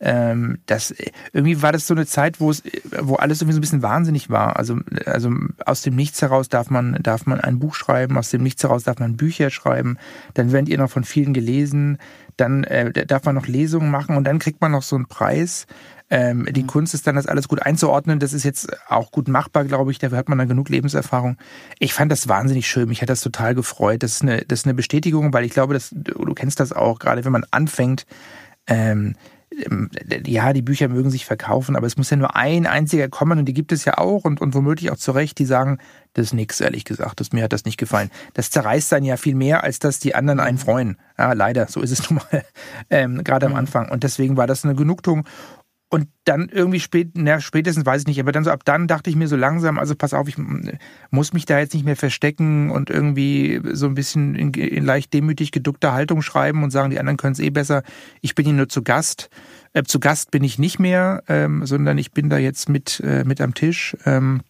[0.00, 0.94] Ähm, das,
[1.32, 2.62] irgendwie war das so eine Zeit, wo es,
[3.00, 4.56] wo alles irgendwie so ein bisschen wahnsinnig war.
[4.58, 5.30] Also, also
[5.64, 8.82] aus dem Nichts heraus darf man, darf man ein Buch schreiben, aus dem Nichts heraus
[8.82, 9.96] darf man Bücher schreiben.
[10.34, 11.96] Dann werdet ihr noch von vielen gelesen.
[12.36, 15.66] Dann äh, darf man noch Lesungen machen und dann kriegt man noch so einen Preis.
[16.14, 16.66] Ähm, die mhm.
[16.66, 18.18] Kunst ist dann, das alles gut einzuordnen.
[18.18, 19.98] Das ist jetzt auch gut machbar, glaube ich.
[19.98, 21.38] Dafür hat man dann genug Lebenserfahrung.
[21.78, 22.90] Ich fand das wahnsinnig schön.
[22.90, 24.02] Mich hat das total gefreut.
[24.02, 26.98] Das ist eine, das ist eine Bestätigung, weil ich glaube, dass, du kennst das auch,
[26.98, 28.04] gerade wenn man anfängt,
[28.66, 29.14] ähm,
[29.64, 29.90] ähm,
[30.26, 33.46] ja, die Bücher mögen sich verkaufen, aber es muss ja nur ein einziger kommen und
[33.46, 35.78] die gibt es ja auch und, und womöglich auch zu Recht, die sagen,
[36.14, 38.10] das ist nix, ehrlich gesagt, das, mir hat das nicht gefallen.
[38.34, 40.98] Das zerreißt dann ja viel mehr, als dass die anderen einen freuen.
[41.18, 42.44] Ja, leider, so ist es nun mal,
[42.90, 43.58] ähm, gerade am mhm.
[43.58, 43.90] Anfang.
[43.90, 45.26] Und deswegen war das eine Genugtuung.
[45.92, 49.10] Und dann irgendwie spät, na, spätestens weiß ich nicht, aber dann so ab dann dachte
[49.10, 50.36] ich mir so langsam, also pass auf, ich
[51.10, 55.12] muss mich da jetzt nicht mehr verstecken und irgendwie so ein bisschen in, in leicht
[55.12, 57.82] demütig geduckter Haltung schreiben und sagen, die anderen können es eh besser.
[58.22, 59.28] Ich bin hier nur zu Gast.
[59.74, 63.24] Äh, zu Gast bin ich nicht mehr, ähm, sondern ich bin da jetzt mit, äh,
[63.24, 63.94] mit am Tisch.
[64.06, 64.40] Ähm,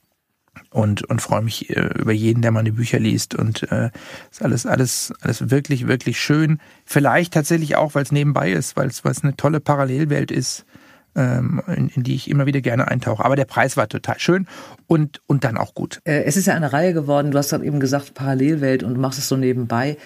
[0.71, 3.35] und, und freue mich äh, über jeden, der meine Bücher liest.
[3.35, 3.91] Und äh,
[4.31, 6.61] ist alles, alles, alles wirklich, wirklich schön.
[6.85, 10.67] Vielleicht tatsächlich auch, weil es nebenbei ist, weil es eine tolle Parallelwelt ist
[11.15, 13.25] in, in, die ich immer wieder gerne eintauche.
[13.25, 14.47] Aber der Preis war total schön
[14.87, 16.01] und, und dann auch gut.
[16.05, 19.19] Äh, es ist ja eine Reihe geworden, du hast gerade eben gesagt, Parallelwelt und machst
[19.19, 19.97] es so nebenbei.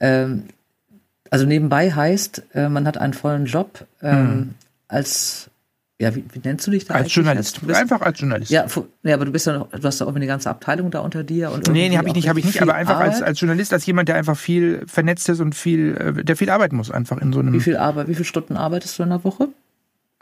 [0.00, 0.44] Ähm,
[1.30, 4.54] also nebenbei heißt, äh, man hat einen vollen Job ähm, mhm.
[4.88, 5.50] als
[5.98, 7.66] ja, wie, wie, nennst du dich da als Journalist?
[7.66, 8.50] Bist, einfach als Journalist.
[8.50, 8.66] Ja,
[9.02, 11.24] ja, aber du bist ja noch, du hast ja auch eine ganze Abteilung da unter
[11.24, 13.72] dir und Nee, nee, habe ich nicht, habe ich nicht, aber einfach als, als Journalist,
[13.72, 17.16] als jemand, der einfach viel vernetzt ist und viel, äh, der viel arbeiten muss, einfach
[17.18, 17.54] in so einem.
[17.54, 19.48] Wie viel Arbeit, wie viele Stunden arbeitest du in der Woche?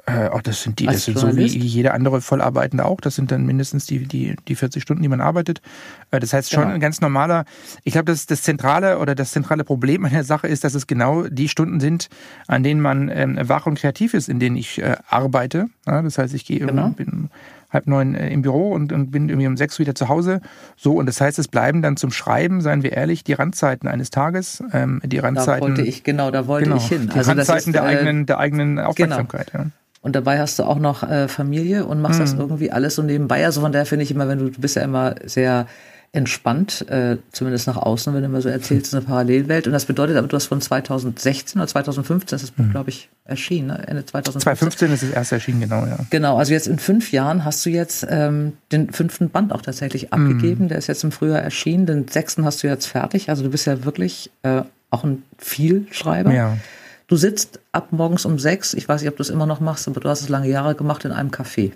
[0.06, 3.00] Äh, oh, das sind die, das sind so wie jeder andere Vollarbeitende auch.
[3.00, 5.62] Das sind dann mindestens die, die, die 40 Stunden, die man arbeitet.
[6.10, 6.74] Äh, das heißt schon genau.
[6.74, 7.46] ein ganz normaler,
[7.84, 10.86] ich glaube, das, das zentrale oder das zentrale Problem an der Sache ist, dass es
[10.86, 12.08] genau die Stunden sind,
[12.48, 15.68] an denen man ähm, wach und kreativ ist, in denen ich äh, arbeite.
[15.86, 16.90] Ja, das heißt, ich gehe genau.
[16.90, 17.30] bin
[17.74, 20.42] halb neun äh, im Büro und, und bin irgendwie um sechs wieder zu Hause.
[20.76, 24.10] So, und das heißt, es bleiben dann zum Schreiben, seien wir ehrlich, die Randzeiten eines
[24.10, 25.60] Tages, ähm, die Randzeiten.
[25.60, 27.10] Da wollte ich, genau, da wollte genau, ich hin.
[27.12, 28.88] Die also Randzeiten ist, der, äh, eigenen, der eigenen genau.
[28.88, 29.50] Aufmerksamkeit.
[29.52, 29.64] Genau.
[29.64, 29.70] Ja.
[30.04, 32.24] Und dabei hast du auch noch äh, Familie und machst mhm.
[32.24, 33.42] das irgendwie alles so nebenbei.
[33.46, 35.66] Also von daher finde ich immer, wenn du, du bist ja immer sehr
[36.12, 39.66] entspannt, äh, zumindest nach außen, wenn du immer so erzählst, eine Parallelwelt.
[39.66, 42.70] Und das bedeutet aber, du hast von 2016 oder 2015, das ist das Buch, mhm.
[42.70, 43.78] glaube ich, erschienen, ne?
[43.88, 44.42] Ende 2015.
[44.42, 45.96] 2015 ist es erst erschienen, genau, ja.
[46.10, 50.04] Genau, also jetzt in fünf Jahren hast du jetzt ähm, den fünften Band auch tatsächlich
[50.04, 50.08] mhm.
[50.12, 50.68] abgegeben.
[50.68, 51.86] Der ist jetzt im Frühjahr erschienen.
[51.86, 53.30] Den sechsten hast du jetzt fertig.
[53.30, 56.30] Also du bist ja wirklich äh, auch ein Vielschreiber.
[56.30, 56.58] Ja.
[57.06, 59.88] Du sitzt ab morgens um sechs, ich weiß nicht, ob du es immer noch machst,
[59.88, 61.72] aber du hast es lange Jahre gemacht in einem Café.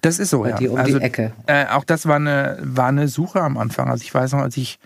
[0.00, 0.56] Das ist so, Bei ja.
[0.56, 1.32] Dir um also, die Ecke.
[1.46, 3.90] Äh, auch das war eine, war eine Suche am Anfang.
[3.90, 4.78] Also ich weiß noch, als ich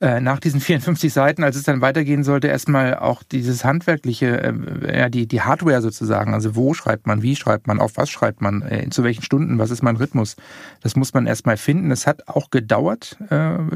[0.00, 4.98] äh, nach diesen 54 Seiten, als es dann weitergehen sollte, erstmal auch dieses handwerkliche, äh,
[4.98, 6.32] ja, die, die Hardware sozusagen.
[6.32, 9.58] Also wo schreibt man, wie schreibt man, auf was schreibt man, äh, zu welchen Stunden,
[9.58, 10.36] was ist mein Rhythmus.
[10.80, 11.90] Das muss man erstmal finden.
[11.90, 13.16] Das hat auch gedauert,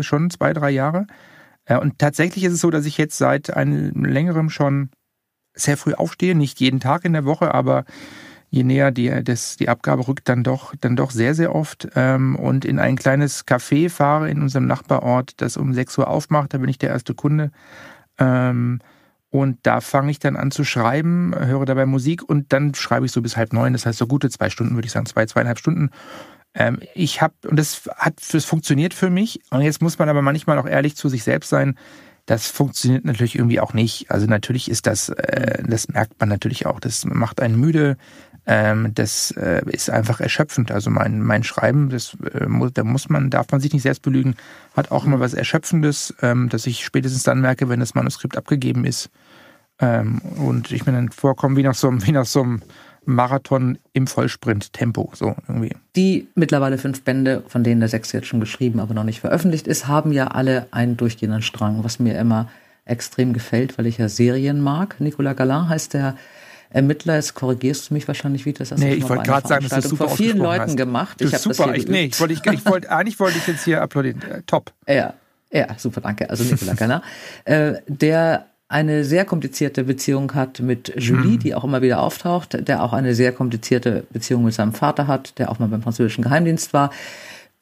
[0.00, 1.06] schon zwei, drei Jahre.
[1.68, 4.90] Ja, und tatsächlich ist es so, dass ich jetzt seit einem längerem schon
[5.54, 7.84] sehr früh aufstehe, nicht jeden Tag in der Woche, aber
[8.50, 11.88] je näher die, das, die Abgabe rückt, dann doch, dann doch sehr, sehr oft.
[11.94, 16.54] Ähm, und in ein kleines Café fahre in unserem Nachbarort, das um 6 Uhr aufmacht,
[16.54, 17.50] da bin ich der erste Kunde.
[18.18, 18.80] Ähm,
[19.30, 23.12] und da fange ich dann an zu schreiben, höre dabei Musik und dann schreibe ich
[23.12, 23.74] so bis halb neun.
[23.74, 25.90] Das heißt, so gute zwei Stunden, würde ich sagen, zwei, zweieinhalb Stunden.
[26.54, 29.40] Ähm, ich habe, und das hat, das funktioniert für mich.
[29.50, 31.76] Und jetzt muss man aber manchmal auch ehrlich zu sich selbst sein.
[32.26, 34.10] Das funktioniert natürlich irgendwie auch nicht.
[34.10, 36.78] Also natürlich ist das, äh, das merkt man natürlich auch.
[36.78, 37.96] Das macht einen müde.
[38.44, 40.70] Ähm, das äh, ist einfach erschöpfend.
[40.70, 44.02] Also mein, mein Schreiben, das, äh, muss, da muss man, darf man sich nicht selbst
[44.02, 44.36] belügen,
[44.74, 48.84] hat auch immer was Erschöpfendes, ähm, dass ich spätestens dann merke, wenn das Manuskript abgegeben
[48.84, 49.10] ist.
[49.80, 52.62] Ähm, und ich mir dann vorkomme wie nach so einem, wie nach so einem
[53.08, 55.74] Marathon im Vollsprint-Tempo, so irgendwie.
[55.96, 59.66] Die mittlerweile fünf Bände, von denen der sechste jetzt schon geschrieben, aber noch nicht veröffentlicht
[59.66, 62.50] ist, haben ja alle einen durchgehenden Strang, was mir immer
[62.84, 65.00] extrem gefällt, weil ich ja Serien mag.
[65.00, 66.16] Nicolas Galin heißt der
[66.68, 68.58] Ermittler, jetzt korrigierst du mich wahrscheinlich wieder.
[68.58, 70.76] Das nee, ich wollte gerade sagen, das ist super vor vielen Leuten hast.
[70.76, 71.18] gemacht.
[71.18, 71.68] Das ich super.
[71.68, 74.20] Das ich, nee, ich wollte, ich, ich wollte, eigentlich wollte ich jetzt hier applaudieren.
[74.20, 74.70] Äh, top.
[74.86, 75.14] Ja,
[75.50, 76.28] ja, super, danke.
[76.28, 77.00] Also Nicolas Galin,
[77.46, 81.38] äh, der eine sehr komplizierte Beziehung hat mit Julie, mhm.
[81.38, 85.38] die auch immer wieder auftaucht, der auch eine sehr komplizierte Beziehung mit seinem Vater hat,
[85.38, 86.90] der auch mal beim französischen Geheimdienst war,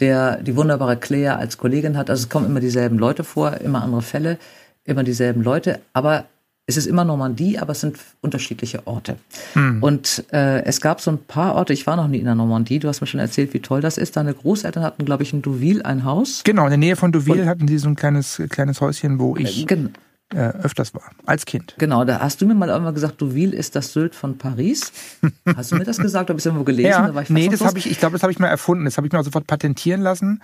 [0.01, 2.11] der die wunderbare Claire als Kollegin hat.
[2.11, 4.39] Also es kommen immer dieselben Leute vor, immer andere Fälle,
[4.85, 6.25] immer dieselben Leute, aber
[6.69, 9.17] es ist immer Normandie, aber es sind unterschiedliche Orte.
[9.55, 9.81] Mhm.
[9.85, 12.81] Und äh, es gab so ein paar Orte, ich war noch nie in der Normandie,
[12.81, 14.17] du hast mir schon erzählt, wie toll das ist.
[14.17, 16.43] Deine Großeltern hatten, glaube ich, in Deauville ein Haus.
[16.43, 19.63] Genau, in der Nähe von Deauville hatten sie so ein kleines, kleines Häuschen, wo ich...
[19.63, 19.91] Äh, genau
[20.35, 21.75] äh, öfters war, als Kind.
[21.79, 24.93] Genau, da hast du mir mal irgendwann gesagt, Deauville ist das Sylt von Paris.
[25.57, 26.31] Hast du mir das gesagt?
[26.31, 26.91] Habe ich irgendwo gelesen?
[26.91, 28.85] Ja, da nee, das habe ich, ich glaube, das habe ich mal erfunden.
[28.85, 30.43] Das habe ich mir auch sofort patentieren lassen.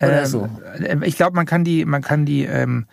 [0.00, 0.48] Oder ähm, so.
[0.78, 2.86] Äh, ich glaube, man kann die, man kann die, ähm,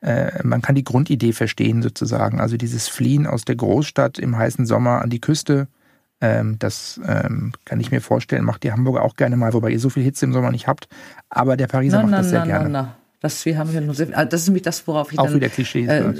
[0.00, 2.40] äh, man kann die Grundidee verstehen sozusagen.
[2.40, 5.68] Also dieses Fliehen aus der Großstadt im heißen Sommer an die Küste.
[6.20, 9.80] Ähm, das ähm, kann ich mir vorstellen, macht die Hamburger auch gerne mal, wobei ihr
[9.80, 10.88] so viel Hitze im Sommer nicht habt.
[11.28, 12.94] Aber der Pariser na, macht na, das sehr na, gerne.
[13.24, 15.36] Das, wir haben hier nur sehr, ah, das ist nämlich das, worauf ich Auch dann,
[15.36, 15.86] wieder Klischee.
[15.86, 16.12] Äh,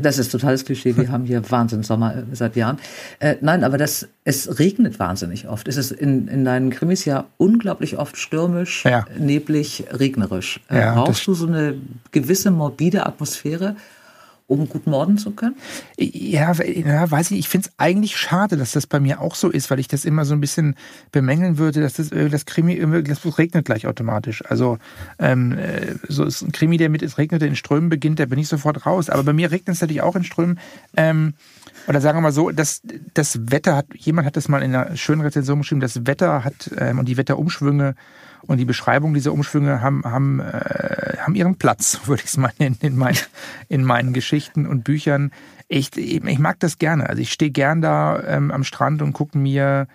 [0.00, 0.96] das ist totales Klischee.
[0.96, 2.78] Wir haben hier Wahnsinnssommer äh, seit Jahren.
[3.18, 5.66] Äh, nein, aber das, es regnet wahnsinnig oft.
[5.66, 9.04] Es ist in, in deinen Krimis ja unglaublich oft stürmisch, ja.
[9.18, 10.60] neblig, regnerisch.
[10.70, 11.74] Äh, ja, brauchst du so eine
[12.12, 13.74] gewisse morbide Atmosphäre?
[14.46, 15.56] Um gut morden zu können?
[15.98, 17.38] Ja, ja weiß ich.
[17.38, 20.04] Ich finde es eigentlich schade, dass das bei mir auch so ist, weil ich das
[20.04, 20.76] immer so ein bisschen
[21.10, 24.44] bemängeln würde, dass das, äh, das Krimi, das regnet gleich automatisch.
[24.46, 24.78] Also
[25.18, 28.38] ähm, äh, so ist ein Krimi, der mit es regnete in Strömen beginnt, da bin
[28.38, 29.10] ich sofort raus.
[29.10, 30.58] Aber bei mir regnet es natürlich auch in Strömen.
[30.96, 31.34] Ähm,
[31.86, 32.82] oder sagen wir mal so, das,
[33.14, 36.70] das Wetter hat, jemand hat das mal in einer schönen Rezension geschrieben, das Wetter hat
[36.76, 37.94] ähm, und die Wetterumschwünge
[38.46, 42.52] und die Beschreibung dieser Umschwünge haben, haben, äh, haben ihren Platz, würde ich es mal
[42.58, 43.16] nennen, in, mein,
[43.68, 45.32] in meinen Geschichten und Büchern.
[45.68, 47.08] Ich, ich mag das gerne.
[47.08, 49.86] Also ich stehe gern da ähm, am Strand und gucke mir,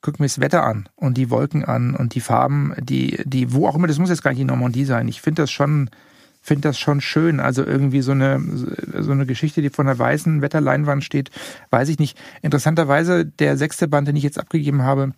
[0.00, 3.68] guck mir das Wetter an und die Wolken an und die Farben, die, die, wo
[3.68, 5.08] auch immer, das muss jetzt gar nicht in Normandie sein.
[5.08, 5.90] Ich finde das schon
[6.48, 7.38] finde das schon schön.
[7.38, 8.42] Also irgendwie so eine,
[8.98, 11.30] so eine Geschichte, die vor einer weißen Wetterleinwand steht,
[11.70, 12.18] weiß ich nicht.
[12.42, 15.12] Interessanterweise, der sechste Band, den ich jetzt abgegeben habe,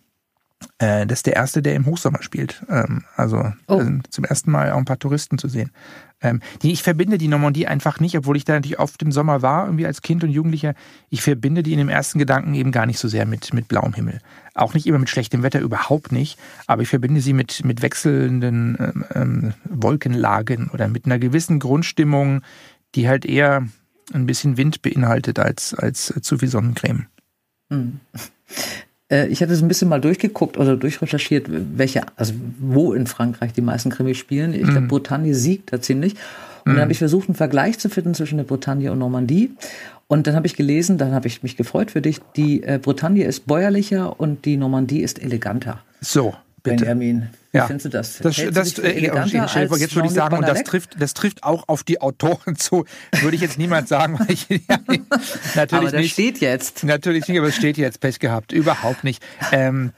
[0.77, 2.63] äh, das ist der erste, der im Hochsommer spielt.
[2.69, 3.81] Ähm, also oh.
[4.09, 5.71] zum ersten Mal auch ein paar Touristen zu sehen.
[6.21, 9.41] Ähm, die, ich verbinde die Normandie einfach nicht, obwohl ich da natürlich oft im Sommer
[9.41, 10.75] war, irgendwie als Kind und Jugendlicher.
[11.09, 13.93] Ich verbinde die in dem ersten Gedanken eben gar nicht so sehr mit, mit blauem
[13.93, 14.19] Himmel.
[14.53, 16.37] Auch nicht immer mit schlechtem Wetter, überhaupt nicht.
[16.67, 22.41] Aber ich verbinde sie mit, mit wechselnden ähm, ähm, Wolkenlagen oder mit einer gewissen Grundstimmung,
[22.93, 23.67] die halt eher
[24.13, 27.07] ein bisschen Wind beinhaltet als, als zu viel Sonnencreme.
[27.69, 27.99] Mhm.
[29.29, 33.61] Ich hatte es ein bisschen mal durchgeguckt oder durchrecherchiert, welche, also wo in Frankreich die
[33.61, 34.53] meisten Krimis spielen.
[34.53, 34.87] Ich glaube, mhm.
[34.87, 36.13] Bretagne siegt da ziemlich.
[36.13, 36.81] Und dann mhm.
[36.81, 39.51] habe ich versucht, einen Vergleich zu finden zwischen der Bretagne und Normandie.
[40.07, 43.23] Und dann habe ich gelesen, dann habe ich mich gefreut für dich, die äh, Bretagne
[43.23, 45.79] ist bäuerlicher und die Normandie ist eleganter.
[46.01, 46.85] So, bitte.
[46.85, 47.29] Benjamin.
[47.51, 47.67] Wie ja.
[47.67, 48.17] findest du das?
[48.19, 51.99] Das, das, äh, jetzt würde ich sagen, und das trifft, das trifft auch auf die
[51.99, 52.85] Autoren zu.
[53.19, 54.57] Würde ich jetzt niemals sagen, weil ich ja,
[55.55, 56.13] natürlich aber das nicht.
[56.13, 56.85] steht jetzt.
[56.85, 57.99] Natürlich nicht, aber es steht jetzt.
[57.99, 58.53] Pech gehabt.
[58.53, 59.21] Überhaupt nicht.
[59.51, 59.91] Ähm,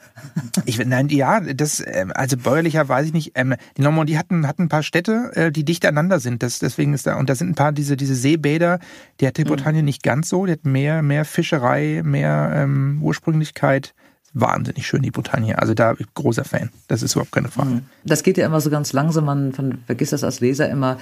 [0.65, 3.33] ich, nein, ja, das, ähm, also bäuerlicher weiß ich nicht.
[3.35, 6.41] Ähm, die Normandie hatten, hatten ein paar Städte, äh, die dicht aneinander sind.
[6.41, 8.79] Das, deswegen ist da, und da sind ein paar diese, diese Seebäder,
[9.21, 9.85] die hat die Bretagne mhm.
[9.85, 10.47] nicht ganz so.
[10.47, 13.93] Die hat mehr, mehr Fischerei, mehr ähm, Ursprünglichkeit
[14.33, 15.57] wahnsinnig schön, die Bretagne.
[15.59, 16.69] Also da bin ich großer Fan.
[16.87, 17.69] Das ist überhaupt keine Frage.
[17.69, 17.81] Mhm.
[18.03, 19.25] Das geht ja immer so ganz langsam.
[19.25, 20.97] Man, man vergisst das als Leser immer.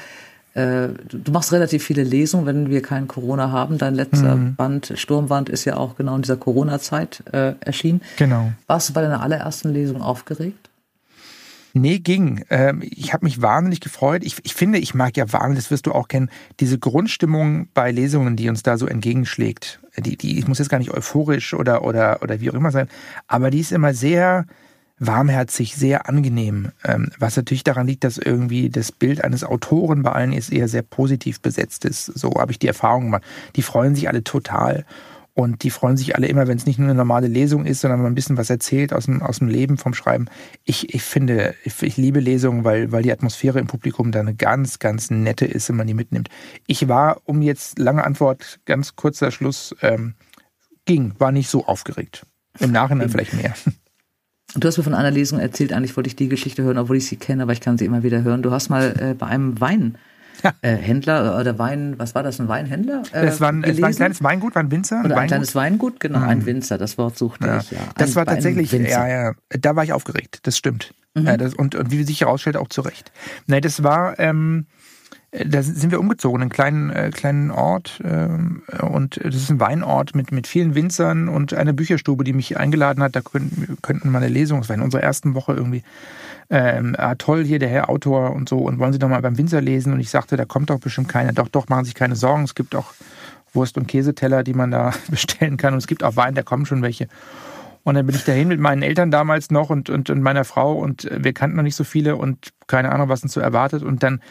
[0.53, 3.77] Äh, du machst relativ viele Lesungen, wenn wir kein Corona haben.
[3.77, 4.55] Dein letzter mhm.
[4.55, 8.01] Band, Sturmwand, ist ja auch genau in dieser Corona-Zeit äh, erschienen.
[8.17, 8.51] Genau.
[8.67, 10.69] Warst du bei deiner allerersten Lesung aufgeregt?
[11.73, 12.43] Nee, ging.
[12.49, 14.23] Ähm, ich habe mich wahnsinnig gefreut.
[14.25, 16.29] Ich, ich finde, ich mag ja wahnsinnig, das wirst du auch kennen,
[16.59, 19.79] diese Grundstimmung bei Lesungen, die uns da so entgegenschlägt.
[19.97, 22.87] Die, die ich muss jetzt gar nicht euphorisch oder, oder, oder wie auch immer sein,
[23.27, 24.45] aber die ist immer sehr
[24.99, 26.71] warmherzig, sehr angenehm.
[26.85, 30.67] Ähm, was natürlich daran liegt, dass irgendwie das Bild eines Autoren bei allen ist eher
[30.67, 32.05] sehr positiv besetzt ist.
[32.05, 33.23] So habe ich die Erfahrung gemacht.
[33.55, 34.85] Die freuen sich alle total.
[35.33, 38.01] Und die freuen sich alle immer, wenn es nicht nur eine normale Lesung ist, sondern
[38.01, 40.25] man ein bisschen was erzählt aus dem, aus dem Leben, vom Schreiben.
[40.65, 44.35] Ich, ich finde, ich, ich liebe Lesungen, weil, weil die Atmosphäre im Publikum da eine
[44.35, 46.29] ganz, ganz nette ist, wenn man die mitnimmt.
[46.67, 50.15] Ich war, um jetzt lange Antwort, ganz kurzer Schluss, ähm,
[50.85, 52.25] ging, war nicht so aufgeregt.
[52.59, 53.53] Im Nachhinein vielleicht mehr.
[54.55, 57.07] Du hast mir von einer Lesung erzählt, eigentlich wollte ich die Geschichte hören, obwohl ich
[57.07, 58.41] sie kenne, aber ich kann sie immer wieder hören.
[58.41, 59.97] Du hast mal äh, bei einem Wein
[60.61, 63.03] äh, Händler oder Wein, was war das, ein Weinhändler?
[63.13, 64.99] Äh, es, war ein, es war ein kleines Weingut, war ein Winzer.
[64.99, 66.25] Ein, oder ein kleines Weingut, genau, mhm.
[66.25, 67.57] ein Winzer, das Wort suchte ja.
[67.59, 67.79] ich, ja.
[67.97, 70.93] Das ein, war tatsächlich, ja, ja, da war ich aufgeregt, das stimmt.
[71.13, 71.25] Mhm.
[71.25, 73.11] Ja, das, und, und wie sich herausstellt, auch zu Recht.
[73.47, 74.67] Nein, das war, ähm,
[75.31, 78.01] da sind wir umgezogen, in einen kleinen, äh, kleinen Ort.
[78.03, 78.27] Äh,
[78.83, 83.01] und das ist ein Weinort mit, mit vielen Winzern und eine Bücherstube, die mich eingeladen
[83.01, 83.15] hat.
[83.15, 85.83] Da könnten, könnten mal eine Lesung, das war in unserer ersten Woche irgendwie
[86.51, 88.57] ähm, ah, toll hier der Herr Autor und so.
[88.59, 89.93] Und wollen Sie doch mal beim Winzer lesen?
[89.93, 91.31] Und ich sagte, da kommt doch bestimmt keiner.
[91.31, 92.93] Doch, doch, machen Sie sich keine Sorgen, es gibt auch
[93.53, 95.73] Wurst- und Käseteller, die man da bestellen kann.
[95.73, 97.07] Und es gibt auch Wein, da kommen schon welche.
[97.83, 100.73] Und dann bin ich dahin mit meinen Eltern damals noch und, und, und meiner Frau.
[100.73, 103.81] Und wir kannten noch nicht so viele und keine Ahnung, was uns so erwartet.
[103.81, 104.21] Und dann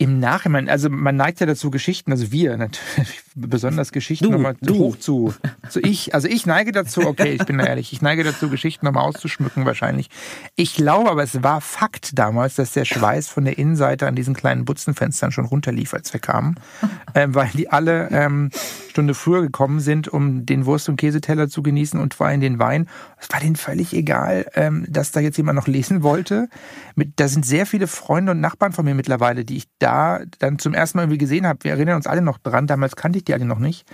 [0.00, 4.96] im Nachhinein, also man neigt ja dazu, Geschichten, also wir natürlich, besonders Geschichten nochmal hoch
[4.96, 5.34] zu,
[5.68, 9.02] zu ich, also ich neige dazu, okay, ich bin ehrlich, ich neige dazu, Geschichten nochmal
[9.02, 10.08] auszuschmücken wahrscheinlich.
[10.54, 14.34] Ich glaube aber, es war Fakt damals, dass der Schweiß von der Innenseite an diesen
[14.34, 16.54] kleinen Butzenfenstern schon runterlief, als wir kamen,
[17.16, 18.50] ähm, weil die alle ähm,
[18.90, 22.60] Stunde früher gekommen sind, um den Wurst- und Käseteller zu genießen und vor allem den
[22.60, 22.88] Wein.
[23.18, 26.48] Es war denen völlig egal, ähm, dass da jetzt jemand noch lesen wollte.
[26.94, 30.20] Mit, da sind sehr viele Freunde und Nachbarn von mir mittlerweile, die ich da da
[30.38, 31.64] dann zum ersten Mal irgendwie gesehen habe.
[31.64, 33.86] Wir erinnern uns alle noch dran, damals kannte ich die alle noch nicht.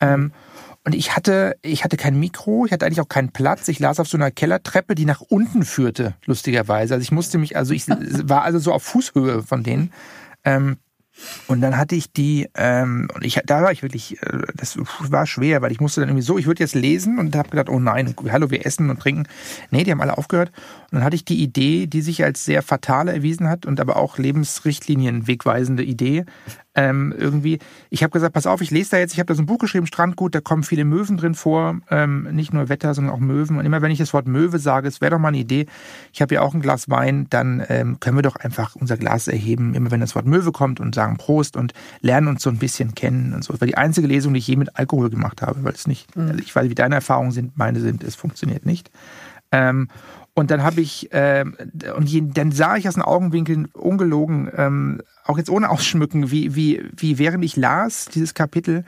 [0.00, 0.32] Ähm,
[0.86, 3.68] und ich hatte, ich hatte kein Mikro, ich hatte eigentlich auch keinen Platz.
[3.68, 6.94] Ich las auf so einer Kellertreppe, die nach unten führte, lustigerweise.
[6.94, 9.92] Also ich musste mich, also ich war also so auf Fußhöhe von denen.
[10.44, 10.76] Ähm,
[11.46, 15.26] und dann hatte ich die, ähm, und ich, da war ich wirklich, äh, das war
[15.26, 17.78] schwer, weil ich musste dann irgendwie so, ich würde jetzt lesen und habe gedacht, oh
[17.78, 19.28] nein, hallo, wir essen und trinken.
[19.70, 20.50] Nee, die haben alle aufgehört.
[20.94, 24.16] Dann hatte ich die Idee, die sich als sehr fatale erwiesen hat und aber auch
[24.16, 26.24] Lebensrichtlinien wegweisende Idee,
[26.76, 27.58] ähm, irgendwie,
[27.90, 29.58] ich habe gesagt, pass auf, ich lese da jetzt, ich habe da so ein Buch
[29.58, 33.58] geschrieben, Strandgut, da kommen viele Möwen drin vor, ähm, nicht nur Wetter, sondern auch Möwen.
[33.58, 35.66] Und immer wenn ich das Wort Möwe sage, es wäre doch mal eine Idee,
[36.12, 39.28] ich habe ja auch ein Glas Wein, dann ähm, können wir doch einfach unser Glas
[39.28, 42.58] erheben, immer wenn das Wort Möwe kommt und sagen Prost und lernen uns so ein
[42.58, 43.52] bisschen kennen und so.
[43.52, 46.16] Das war die einzige Lesung, die ich je mit Alkohol gemacht habe, weil es nicht,
[46.16, 46.38] mhm.
[46.38, 48.90] ich weiß, wie deine Erfahrungen sind, meine sind, es funktioniert nicht.
[50.34, 51.44] Und dann habe ich, äh,
[51.96, 56.56] und je, dann sah ich aus den Augenwinkeln ungelogen, ähm, auch jetzt ohne Ausschmücken, wie,
[56.56, 58.84] wie, wie während ich las, dieses Kapitel,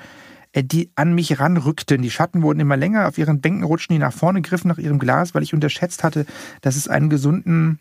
[0.52, 2.02] äh, die an mich ranrückten.
[2.02, 4.98] Die Schatten wurden immer länger, auf ihren Bänken rutschten die nach vorne, griffen nach ihrem
[4.98, 6.26] Glas, weil ich unterschätzt hatte,
[6.62, 7.78] dass es einen gesunden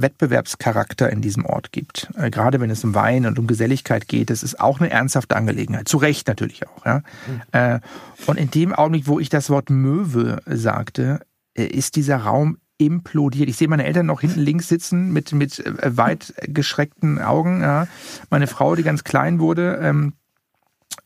[0.00, 2.08] Wettbewerbscharakter in diesem Ort gibt.
[2.16, 5.36] Äh, gerade wenn es um Wein und um Geselligkeit geht, das ist auch eine ernsthafte
[5.36, 5.88] Angelegenheit.
[5.88, 6.86] Zu Recht natürlich auch.
[6.86, 7.02] Ja?
[7.26, 7.40] Mhm.
[7.52, 7.80] Äh,
[8.26, 11.20] und in dem Augenblick, wo ich das Wort Möwe sagte,
[11.54, 13.48] äh, ist dieser Raum implodiert.
[13.48, 17.60] Ich sehe meine Eltern noch hinten links sitzen mit, mit äh, weit geschreckten Augen.
[17.62, 17.86] Ja.
[18.30, 20.14] Meine Frau, die ganz klein wurde, ähm,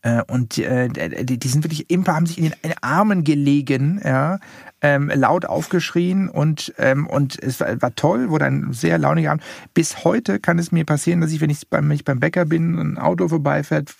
[0.03, 0.89] äh, und äh,
[1.25, 4.39] die, sind wirklich immer, haben sich in den Armen gelegen, ja,
[4.81, 9.43] ähm, laut aufgeschrien und, ähm, und es war, war toll, wurde ein sehr launiger Abend.
[9.75, 12.45] Bis heute kann es mir passieren, dass ich, wenn ich beim, wenn ich beim Bäcker
[12.45, 13.95] bin, ein Auto vorbeifährt,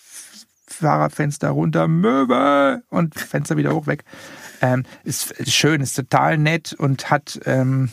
[0.69, 4.05] Fahrradfenster runter, Möwe und Fenster wieder hoch weg.
[4.61, 7.91] Ähm, ist, ist schön, ist total nett und hat, ähm,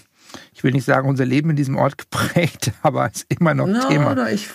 [0.54, 3.88] ich will nicht sagen, unser Leben in diesem Ort geprägt, aber ist immer noch no,
[3.88, 4.16] Thema.
[4.16, 4.48] No, ich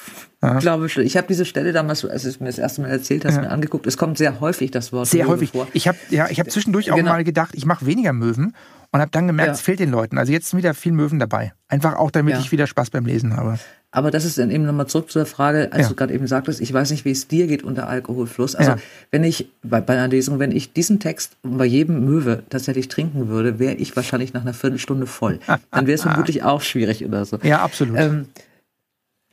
[0.42, 0.58] ja.
[0.58, 3.36] glaube, ich habe diese Stelle damals, als du es mir das erste Mal erzählt hast,
[3.36, 3.42] ja.
[3.42, 3.86] mir angeguckt.
[3.86, 5.50] Es kommt sehr häufig das Wort sehr Möwe häufig.
[5.50, 5.66] vor.
[5.72, 7.10] Ich habe ja, ich habe zwischendurch auch genau.
[7.10, 8.54] mal gedacht, ich mache weniger Möwen
[8.92, 9.54] und habe dann gemerkt, ja.
[9.54, 10.16] es fehlt den Leuten.
[10.16, 11.52] Also jetzt sind wieder viel Möwen dabei.
[11.68, 13.58] Einfach auch, damit ich wieder Spaß beim Lesen habe.
[13.90, 15.88] Aber das ist dann eben nochmal zurück zu der Frage, als ja.
[15.88, 18.54] du gerade eben sagtest, ich weiß nicht, wie es dir geht unter Alkoholfluss.
[18.54, 18.78] Also ja.
[19.10, 23.28] wenn ich bei, bei, einer Lesung, wenn ich diesen Text bei jedem Möwe tatsächlich trinken
[23.28, 25.40] würde, wäre ich wahrscheinlich nach einer Viertelstunde voll.
[25.70, 27.38] Dann wäre es vermutlich auch schwierig oder so.
[27.42, 27.98] Ja, absolut.
[27.98, 28.26] Ähm,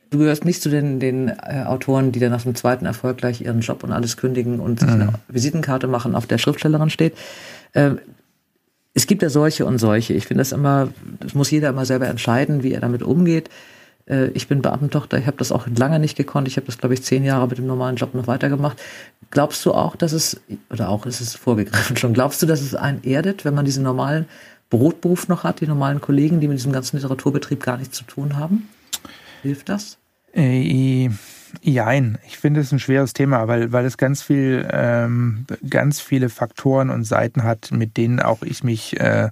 [0.08, 3.42] du gehörst nicht zu den, den äh, Autoren, die dann nach dem zweiten Erfolg gleich
[3.42, 4.94] ihren Job und alles kündigen und sich mhm.
[4.94, 7.14] eine Visitenkarte machen, auf der Schriftstellerin steht.
[7.74, 7.98] Ähm,
[8.94, 10.14] es gibt ja solche und solche.
[10.14, 10.88] Ich finde das immer,
[11.20, 13.50] das muss jeder immer selber entscheiden, wie er damit umgeht.
[14.08, 16.48] Äh, ich bin Beamtentochter, ich habe das auch lange nicht gekonnt.
[16.48, 18.80] Ich habe das, glaube ich, zehn Jahre mit dem normalen Job noch weitergemacht.
[19.30, 20.40] Glaubst du auch, dass es,
[20.70, 23.82] oder auch ist es vorgegriffen schon, glaubst du, dass es einen erdet, wenn man diesen
[23.82, 24.26] normalen
[24.70, 28.36] Brotberuf noch hat, die normalen Kollegen, die mit diesem ganzen Literaturbetrieb gar nichts zu tun
[28.36, 28.68] haben?
[29.42, 29.98] Hilft das?
[30.34, 31.10] Äh,
[31.62, 32.18] jein.
[32.26, 36.90] Ich finde es ein schweres Thema, weil, weil es ganz viel, ähm, ganz viele Faktoren
[36.90, 39.30] und Seiten hat, mit denen auch ich mich äh,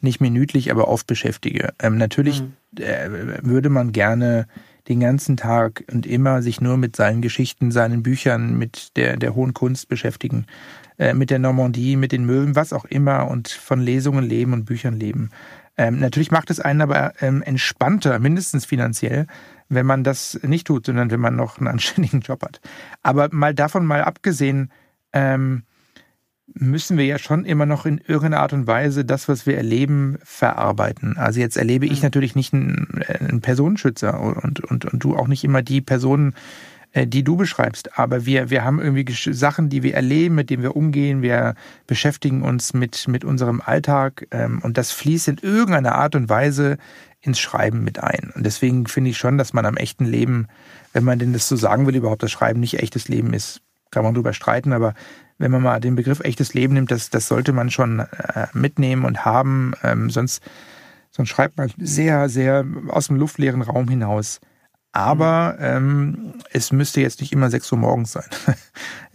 [0.00, 1.72] nicht minütlich, aber oft beschäftige.
[1.80, 2.52] Ähm, natürlich mhm.
[2.80, 4.46] Äh, würde man gerne
[4.88, 9.34] den ganzen Tag und immer sich nur mit seinen Geschichten, seinen Büchern, mit der, der
[9.34, 10.46] hohen Kunst beschäftigen,
[10.98, 14.64] äh, mit der Normandie, mit den Möwen, was auch immer und von Lesungen leben und
[14.64, 15.30] Büchern leben.
[15.76, 19.26] Ähm, natürlich macht es einen aber ähm, entspannter, mindestens finanziell,
[19.68, 22.60] wenn man das nicht tut, sondern wenn man noch einen anständigen Job hat.
[23.02, 24.70] Aber mal davon mal abgesehen,
[25.12, 25.64] ähm,
[26.52, 30.18] müssen wir ja schon immer noch in irgendeiner Art und Weise das, was wir erleben,
[30.22, 31.16] verarbeiten.
[31.16, 32.04] Also jetzt erlebe ich mhm.
[32.04, 36.34] natürlich nicht einen, einen Personenschützer und, und, und du auch nicht immer die Personen,
[36.92, 37.98] äh, die du beschreibst.
[37.98, 41.22] Aber wir, wir haben irgendwie Sachen, die wir erleben, mit denen wir umgehen.
[41.22, 41.54] Wir
[41.86, 46.78] beschäftigen uns mit, mit unserem Alltag ähm, und das fließt in irgendeiner Art und Weise
[47.20, 48.32] ins Schreiben mit ein.
[48.34, 50.46] Und deswegen finde ich schon, dass man am echten Leben,
[50.92, 53.62] wenn man denn das so sagen will, überhaupt das Schreiben nicht echtes Leben ist,
[53.94, 54.94] kann man drüber streiten, aber
[55.38, 59.04] wenn man mal den Begriff echtes Leben nimmt, das, das sollte man schon äh, mitnehmen
[59.04, 59.72] und haben.
[59.82, 60.42] Ähm, sonst,
[61.10, 64.40] sonst schreibt man sehr, sehr aus dem luftleeren Raum hinaus.
[64.92, 68.28] Aber ähm, es müsste jetzt nicht immer 6 Uhr morgens sein.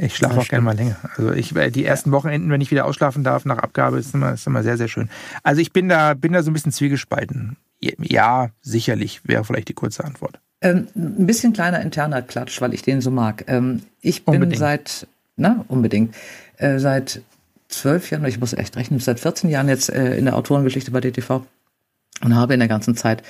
[0.01, 0.95] Ich schlafe auch gerne mal länger.
[1.17, 4.31] Also ich, äh, die ersten Wochenenden, wenn ich wieder ausschlafen darf nach Abgabe, ist immer,
[4.31, 5.09] ist immer sehr, sehr schön.
[5.43, 7.57] Also ich bin da, bin da so ein bisschen zwiegespalten.
[7.81, 10.39] Ja, sicherlich wäre vielleicht die kurze Antwort.
[10.61, 13.45] Ähm, ein bisschen kleiner interner Klatsch, weil ich den so mag.
[13.47, 14.59] Ähm, ich bin Unbedingt.
[14.59, 15.07] seit
[15.39, 16.13] na, unbedingt.
[16.57, 17.21] Äh, seit
[17.69, 21.01] zwölf Jahren, ich muss echt rechnen, seit 14 Jahren jetzt äh, in der Autorengeschichte bei
[21.01, 21.45] DTV
[22.21, 23.23] und habe in der ganzen Zeit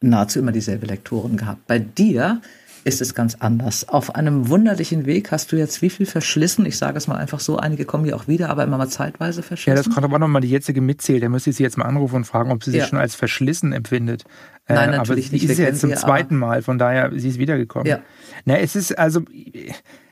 [0.00, 1.66] nahezu immer dieselbe Lektoren gehabt.
[1.66, 2.40] Bei dir
[2.84, 3.88] ist es ganz anders.
[3.88, 6.66] Auf einem wunderlichen Weg hast du jetzt wie viel verschlissen?
[6.66, 9.42] Ich sage es mal einfach so, einige kommen ja auch wieder, aber immer mal zeitweise
[9.42, 9.76] verschlissen.
[9.76, 11.20] Ja, das kann aber nochmal die jetzige mitzählen.
[11.20, 12.86] Da müsste ich sie jetzt mal anrufen und fragen, ob sie sich ja.
[12.86, 14.24] schon als verschlissen empfindet.
[14.68, 15.46] Nein, äh, natürlich aber nicht.
[15.46, 17.86] Sie ist jetzt zum zweiten Mal, von daher, sie ist wiedergekommen.
[17.86, 18.00] Ja.
[18.44, 19.22] Na, es ist also,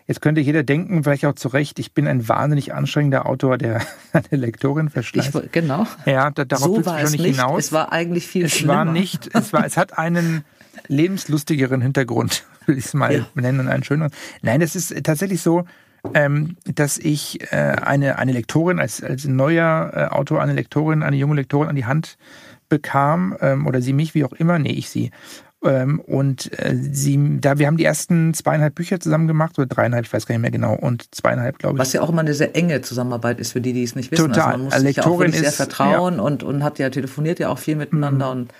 [0.09, 3.83] Jetzt könnte jeder denken, vielleicht auch zu Recht, ich bin ein wahnsinnig anstrengender Autor, der
[4.15, 5.53] eine Lektorin verschleißt.
[5.53, 5.87] Genau.
[6.07, 7.67] Ja, da, darauf so war es nicht hinaus.
[7.67, 8.73] Es war eigentlich viel es schlimmer.
[8.73, 10.47] Es war nicht, es war, es hat einen
[10.89, 13.27] lebenslustigeren Hintergrund, will ich es mal ja.
[13.35, 14.13] nennen, und einen schöneren.
[14.43, 15.65] Nein, es ist tatsächlich so,
[16.15, 21.17] ähm, dass ich äh, eine, eine Lektorin, als, als neuer äh, Autor, eine Lektorin, eine
[21.17, 22.17] junge Lektorin an die Hand
[22.69, 25.11] bekam, ähm, oder sie mich, wie auch immer, nee, ich sie.
[25.65, 30.07] Ähm, und äh, sie, da wir haben die ersten zweieinhalb Bücher zusammen gemacht oder dreieinhalb,
[30.07, 31.81] ich weiß gar nicht mehr genau, und zweieinhalb, glaube ich.
[31.81, 34.29] Was ja auch immer eine sehr enge Zusammenarbeit ist für die, die es nicht wissen.
[34.29, 34.53] Total.
[34.53, 36.23] Also man muss Lektorin sich ja auch sehr vertrauen ja.
[36.23, 38.41] und, und hat ja telefoniert ja auch viel miteinander mhm.
[38.43, 38.53] und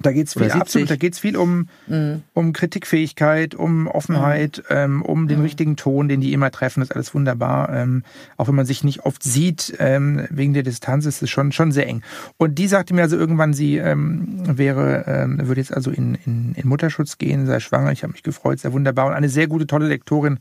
[0.00, 2.22] da geht es viel, absolut, da geht's viel um, mhm.
[2.32, 4.76] um Kritikfähigkeit, um Offenheit, mhm.
[4.76, 5.44] ähm, um den mhm.
[5.44, 6.80] richtigen Ton, den die immer treffen.
[6.80, 7.70] Das ist alles wunderbar.
[7.70, 8.02] Ähm,
[8.38, 11.72] auch wenn man sich nicht oft sieht, ähm, wegen der Distanz ist es schon, schon
[11.72, 12.02] sehr eng.
[12.38, 16.54] Und die sagte mir also irgendwann, sie ähm, wäre, ähm, würde jetzt also in, in,
[16.54, 17.92] in Mutterschutz gehen, sei schwanger.
[17.92, 19.06] Ich habe mich gefreut, sehr wunderbar.
[19.06, 20.38] Und eine sehr gute, tolle Lektorin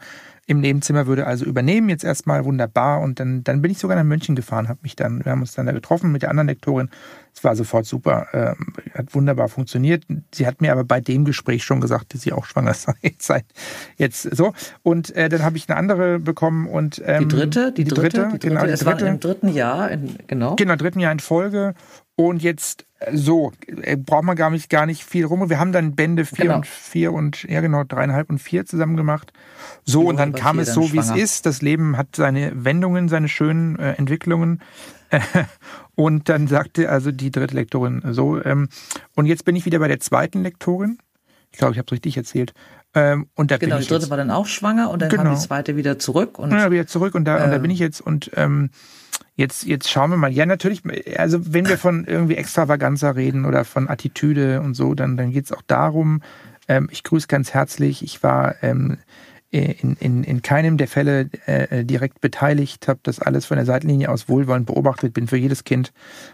[0.51, 1.89] im Nebenzimmer, würde also übernehmen.
[1.89, 3.01] Jetzt erstmal wunderbar.
[3.01, 5.53] Und dann, dann bin ich sogar nach München gefahren, habe mich dann, wir haben uns
[5.53, 6.89] dann da getroffen mit der anderen Lektorin.
[7.33, 10.03] Es war sofort super, ähm, hat wunderbar funktioniert.
[10.33, 12.73] Sie hat mir aber bei dem Gespräch schon gesagt, dass sie auch schwanger
[13.17, 13.43] sei.
[13.97, 14.53] Jetzt so.
[14.83, 18.01] Und äh, dann habe ich eine andere bekommen und ähm, die dritte, die, die dritte,
[18.01, 19.05] dritte, die dritte, genau, die es dritte.
[19.05, 20.55] war im dritten Jahr, in, genau.
[20.57, 21.73] Genau, im dritten Jahr in Folge.
[22.15, 25.49] Und jetzt äh, so, äh, braucht man gar nicht, gar nicht viel rum.
[25.49, 26.55] Wir haben dann Bände vier genau.
[26.57, 29.33] und vier und, ja genau, dreieinhalb und vier zusammen gemacht.
[29.83, 31.45] So, und dann kam es so, wie es ist.
[31.45, 34.61] Das Leben hat seine Wendungen, seine schönen äh, Entwicklungen.
[35.95, 38.69] und dann sagte also die dritte Lektorin so, ähm,
[39.15, 40.99] und jetzt bin ich wieder bei der zweiten Lektorin.
[41.51, 42.53] Ich glaube, ich habe es richtig erzählt.
[42.93, 44.09] Ähm, und da genau, bin die dritte jetzt.
[44.09, 45.23] war dann auch schwanger und dann genau.
[45.23, 46.39] kam die zweite wieder zurück.
[46.39, 48.69] Und, ja, wieder zurück und da, äh, und da bin ich jetzt und ähm,
[49.41, 50.31] Jetzt, jetzt schauen wir mal.
[50.31, 50.83] Ja, natürlich,
[51.17, 55.45] also wenn wir von irgendwie Extravaganza reden oder von Attitüde und so, dann, dann geht
[55.45, 56.21] es auch darum.
[56.67, 58.03] Ähm, ich grüße ganz herzlich.
[58.03, 58.99] Ich war ähm,
[59.51, 64.09] in, in, in keinem der Fälle äh, direkt beteiligt, habe das alles von der Seitenlinie
[64.09, 65.91] aus wohlwollend beobachtet, bin für jedes Kind,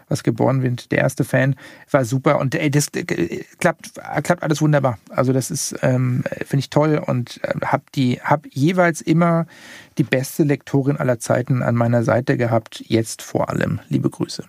[0.08, 1.56] was geboren wird, der erste Fan.
[1.90, 3.04] War super und ey, das äh,
[3.58, 4.98] klappt, klappt alles wunderbar.
[5.10, 9.46] Also das ist, ähm, finde ich toll und äh, habe die, hab jeweils immer
[9.98, 13.80] die beste Lektorin aller Zeiten an meiner Seite gehabt, jetzt vor allem.
[13.88, 14.44] Liebe Grüße.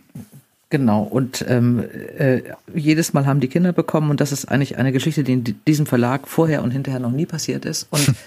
[0.70, 1.84] Genau, und ähm,
[2.20, 2.42] äh,
[2.76, 5.88] jedes Mal haben die Kinder bekommen und das ist eigentlich eine Geschichte, die in diesem
[5.88, 7.88] Verlag vorher und hinterher noch nie passiert ist.
[7.90, 8.14] Und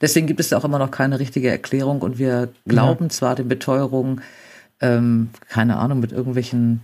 [0.00, 3.10] Deswegen gibt es auch immer noch keine richtige Erklärung und wir glauben ja.
[3.10, 4.20] zwar den Beteuerungen,
[4.80, 6.80] ähm, keine Ahnung, mit irgendwelchen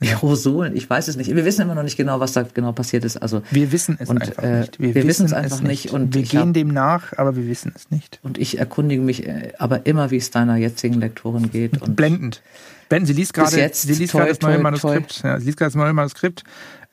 [0.00, 1.34] Aerosolen, ich weiß es nicht.
[1.34, 3.16] Wir wissen immer noch nicht genau, was da genau passiert ist.
[3.16, 4.80] Also wir wissen es und, einfach äh, nicht.
[4.80, 5.92] Wir, wir wissen es einfach nicht.
[5.92, 8.18] Und wir gehen hab, dem nach, aber wir wissen es nicht.
[8.22, 11.80] Und ich erkundige mich äh, aber immer, wie es deiner jetzigen Lektorin geht.
[11.80, 12.42] Und Blendend.
[12.88, 13.08] Blendend.
[13.08, 15.22] Sie liest gerade, sie liest gerade das neue Manuskript.
[15.22, 16.44] Ja, sie liest gerade das neue Manuskript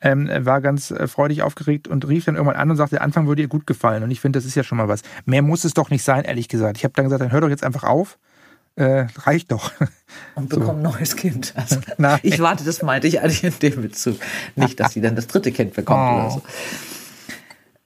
[0.01, 3.27] ähm, war ganz äh, freudig aufgeregt und rief dann irgendwann an und sagte, der Anfang
[3.27, 4.03] würde ihr gut gefallen.
[4.03, 5.01] Und ich finde, das ist ja schon mal was.
[5.25, 6.77] Mehr muss es doch nicht sein, ehrlich gesagt.
[6.77, 8.17] Ich habe dann gesagt, dann hör doch jetzt einfach auf.
[8.75, 9.71] Äh, reicht doch.
[10.35, 10.71] Und bekomm so.
[10.71, 11.53] ein neues Kind.
[11.55, 11.77] Also,
[12.23, 14.17] ich warte, das meinte ich eigentlich in dem Bezug.
[14.55, 16.15] Nicht, dass sie dann das dritte Kind bekommt oh.
[16.15, 16.41] oder so.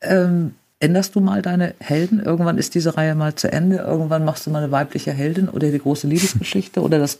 [0.01, 2.19] Ähm, änderst du mal deine Helden?
[2.19, 3.77] Irgendwann ist diese Reihe mal zu Ende.
[3.77, 7.19] Irgendwann machst du mal eine weibliche Heldin oder die große Liebesgeschichte oder das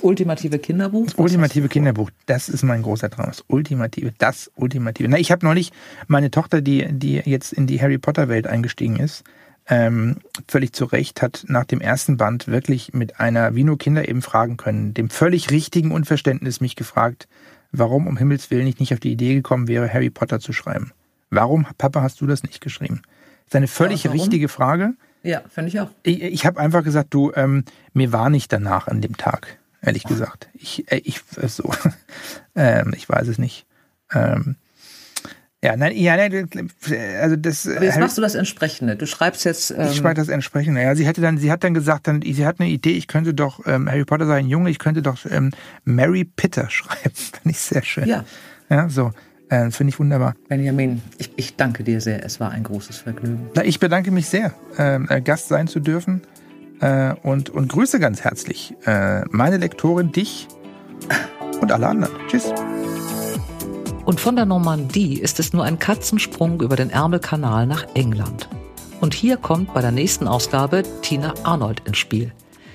[0.00, 1.06] ultimative Kinderbuch?
[1.06, 3.26] Das ultimative Kinderbuch, das ist mein großer Traum.
[3.26, 5.08] Das ultimative, das ultimative.
[5.08, 5.72] Na, ich habe neulich
[6.06, 9.24] meine Tochter, die, die jetzt in die Harry Potter Welt eingestiegen ist,
[9.68, 10.16] ähm,
[10.46, 14.22] völlig zu Recht hat nach dem ersten Band wirklich mit einer, wie nur Kinder eben
[14.22, 17.26] fragen können, dem völlig richtigen Unverständnis mich gefragt,
[17.72, 20.92] warum um Himmels Willen ich nicht auf die Idee gekommen wäre, Harry Potter zu schreiben.
[21.30, 23.02] Warum, Papa, hast du das nicht geschrieben?
[23.04, 24.94] Das ist eine völlig ja, richtige Frage.
[25.24, 25.90] Ja, finde ich auch.
[26.04, 30.04] Ich, ich habe einfach gesagt, du, ähm, mir war nicht danach an dem Tag ehrlich
[30.04, 30.48] gesagt.
[30.54, 31.70] Ich, äh, ich äh, so,
[32.54, 33.66] ähm, ich weiß es nicht.
[34.12, 34.56] Ähm,
[35.64, 36.48] ja, nein, ja, nein,
[37.20, 37.66] also das.
[37.66, 38.94] Aber jetzt machst du das Entsprechende.
[38.94, 39.70] Du schreibst jetzt.
[39.70, 40.82] Ähm ich schreibe das Entsprechende.
[40.82, 42.92] Ja, sie hätte dann, sie hat dann gesagt, dann, sie hat eine Idee.
[42.92, 44.70] Ich könnte doch ähm, Harry Potter sei ein Junge.
[44.70, 45.52] Ich könnte doch ähm,
[45.84, 47.14] Mary Pitter schreiben.
[47.14, 48.06] Finde ich sehr schön.
[48.06, 48.24] Ja.
[48.68, 49.12] Ja, so.
[49.48, 50.34] Äh, Finde ich wunderbar.
[50.48, 52.24] Benjamin, ich, ich danke dir sehr.
[52.24, 53.48] Es war ein großes Vergnügen.
[53.54, 56.22] Na, ich bedanke mich sehr, ähm, äh, Gast sein zu dürfen
[56.80, 60.48] äh, und, und grüße ganz herzlich äh, meine Lektorin, dich
[61.60, 62.14] und alle anderen.
[62.28, 62.52] Tschüss.
[64.04, 68.48] Und von der Normandie ist es nur ein Katzensprung über den Ärmelkanal nach England.
[69.00, 72.32] Und hier kommt bei der nächsten Ausgabe Tina Arnold ins Spiel.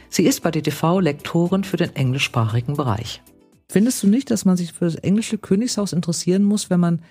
[0.10, 3.22] Sie ist bei DTV Lektorin für den englischsprachigen Bereich.
[3.70, 7.02] Findest du nicht, dass man sich für das englische Königshaus interessieren muss, wenn man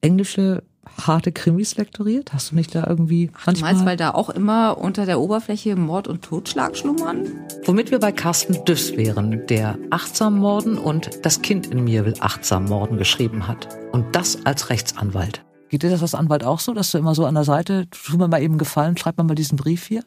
[0.00, 0.62] englische
[1.00, 2.32] harte Krimis lektoriert?
[2.32, 5.76] Hast du nicht da irgendwie Ach, Du meinst, weil da auch immer unter der Oberfläche
[5.76, 7.26] Mord und Totschlag schlummern?
[7.64, 12.14] Womit wir bei Carsten Düss wären, der Achtsam Morden und Das Kind in mir will
[12.20, 13.68] achtsam morden geschrieben hat.
[13.92, 15.42] Und das als Rechtsanwalt.
[15.68, 18.16] Geht dir das als Anwalt auch so, dass du immer so an der Seite, tu
[18.16, 20.02] mir mal eben gefallen, schreib mir mal diesen Brief hier?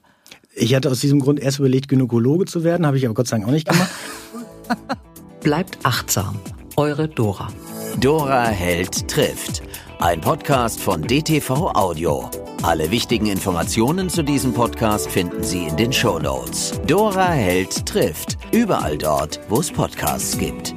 [0.56, 3.38] Ich hatte aus diesem Grund erst überlegt, Gynäkologe zu werden, habe ich aber Gott sei
[3.38, 3.90] Dank auch nicht gemacht.
[5.42, 6.38] Bleibt achtsam.
[6.76, 7.50] Eure Dora.
[8.00, 9.64] Dora Held trifft.
[10.04, 12.30] Ein Podcast von DTV Audio.
[12.62, 16.78] Alle wichtigen Informationen zu diesem Podcast finden Sie in den Show Notes.
[16.86, 18.38] Dora Held trifft.
[18.52, 20.76] Überall dort, wo es Podcasts gibt.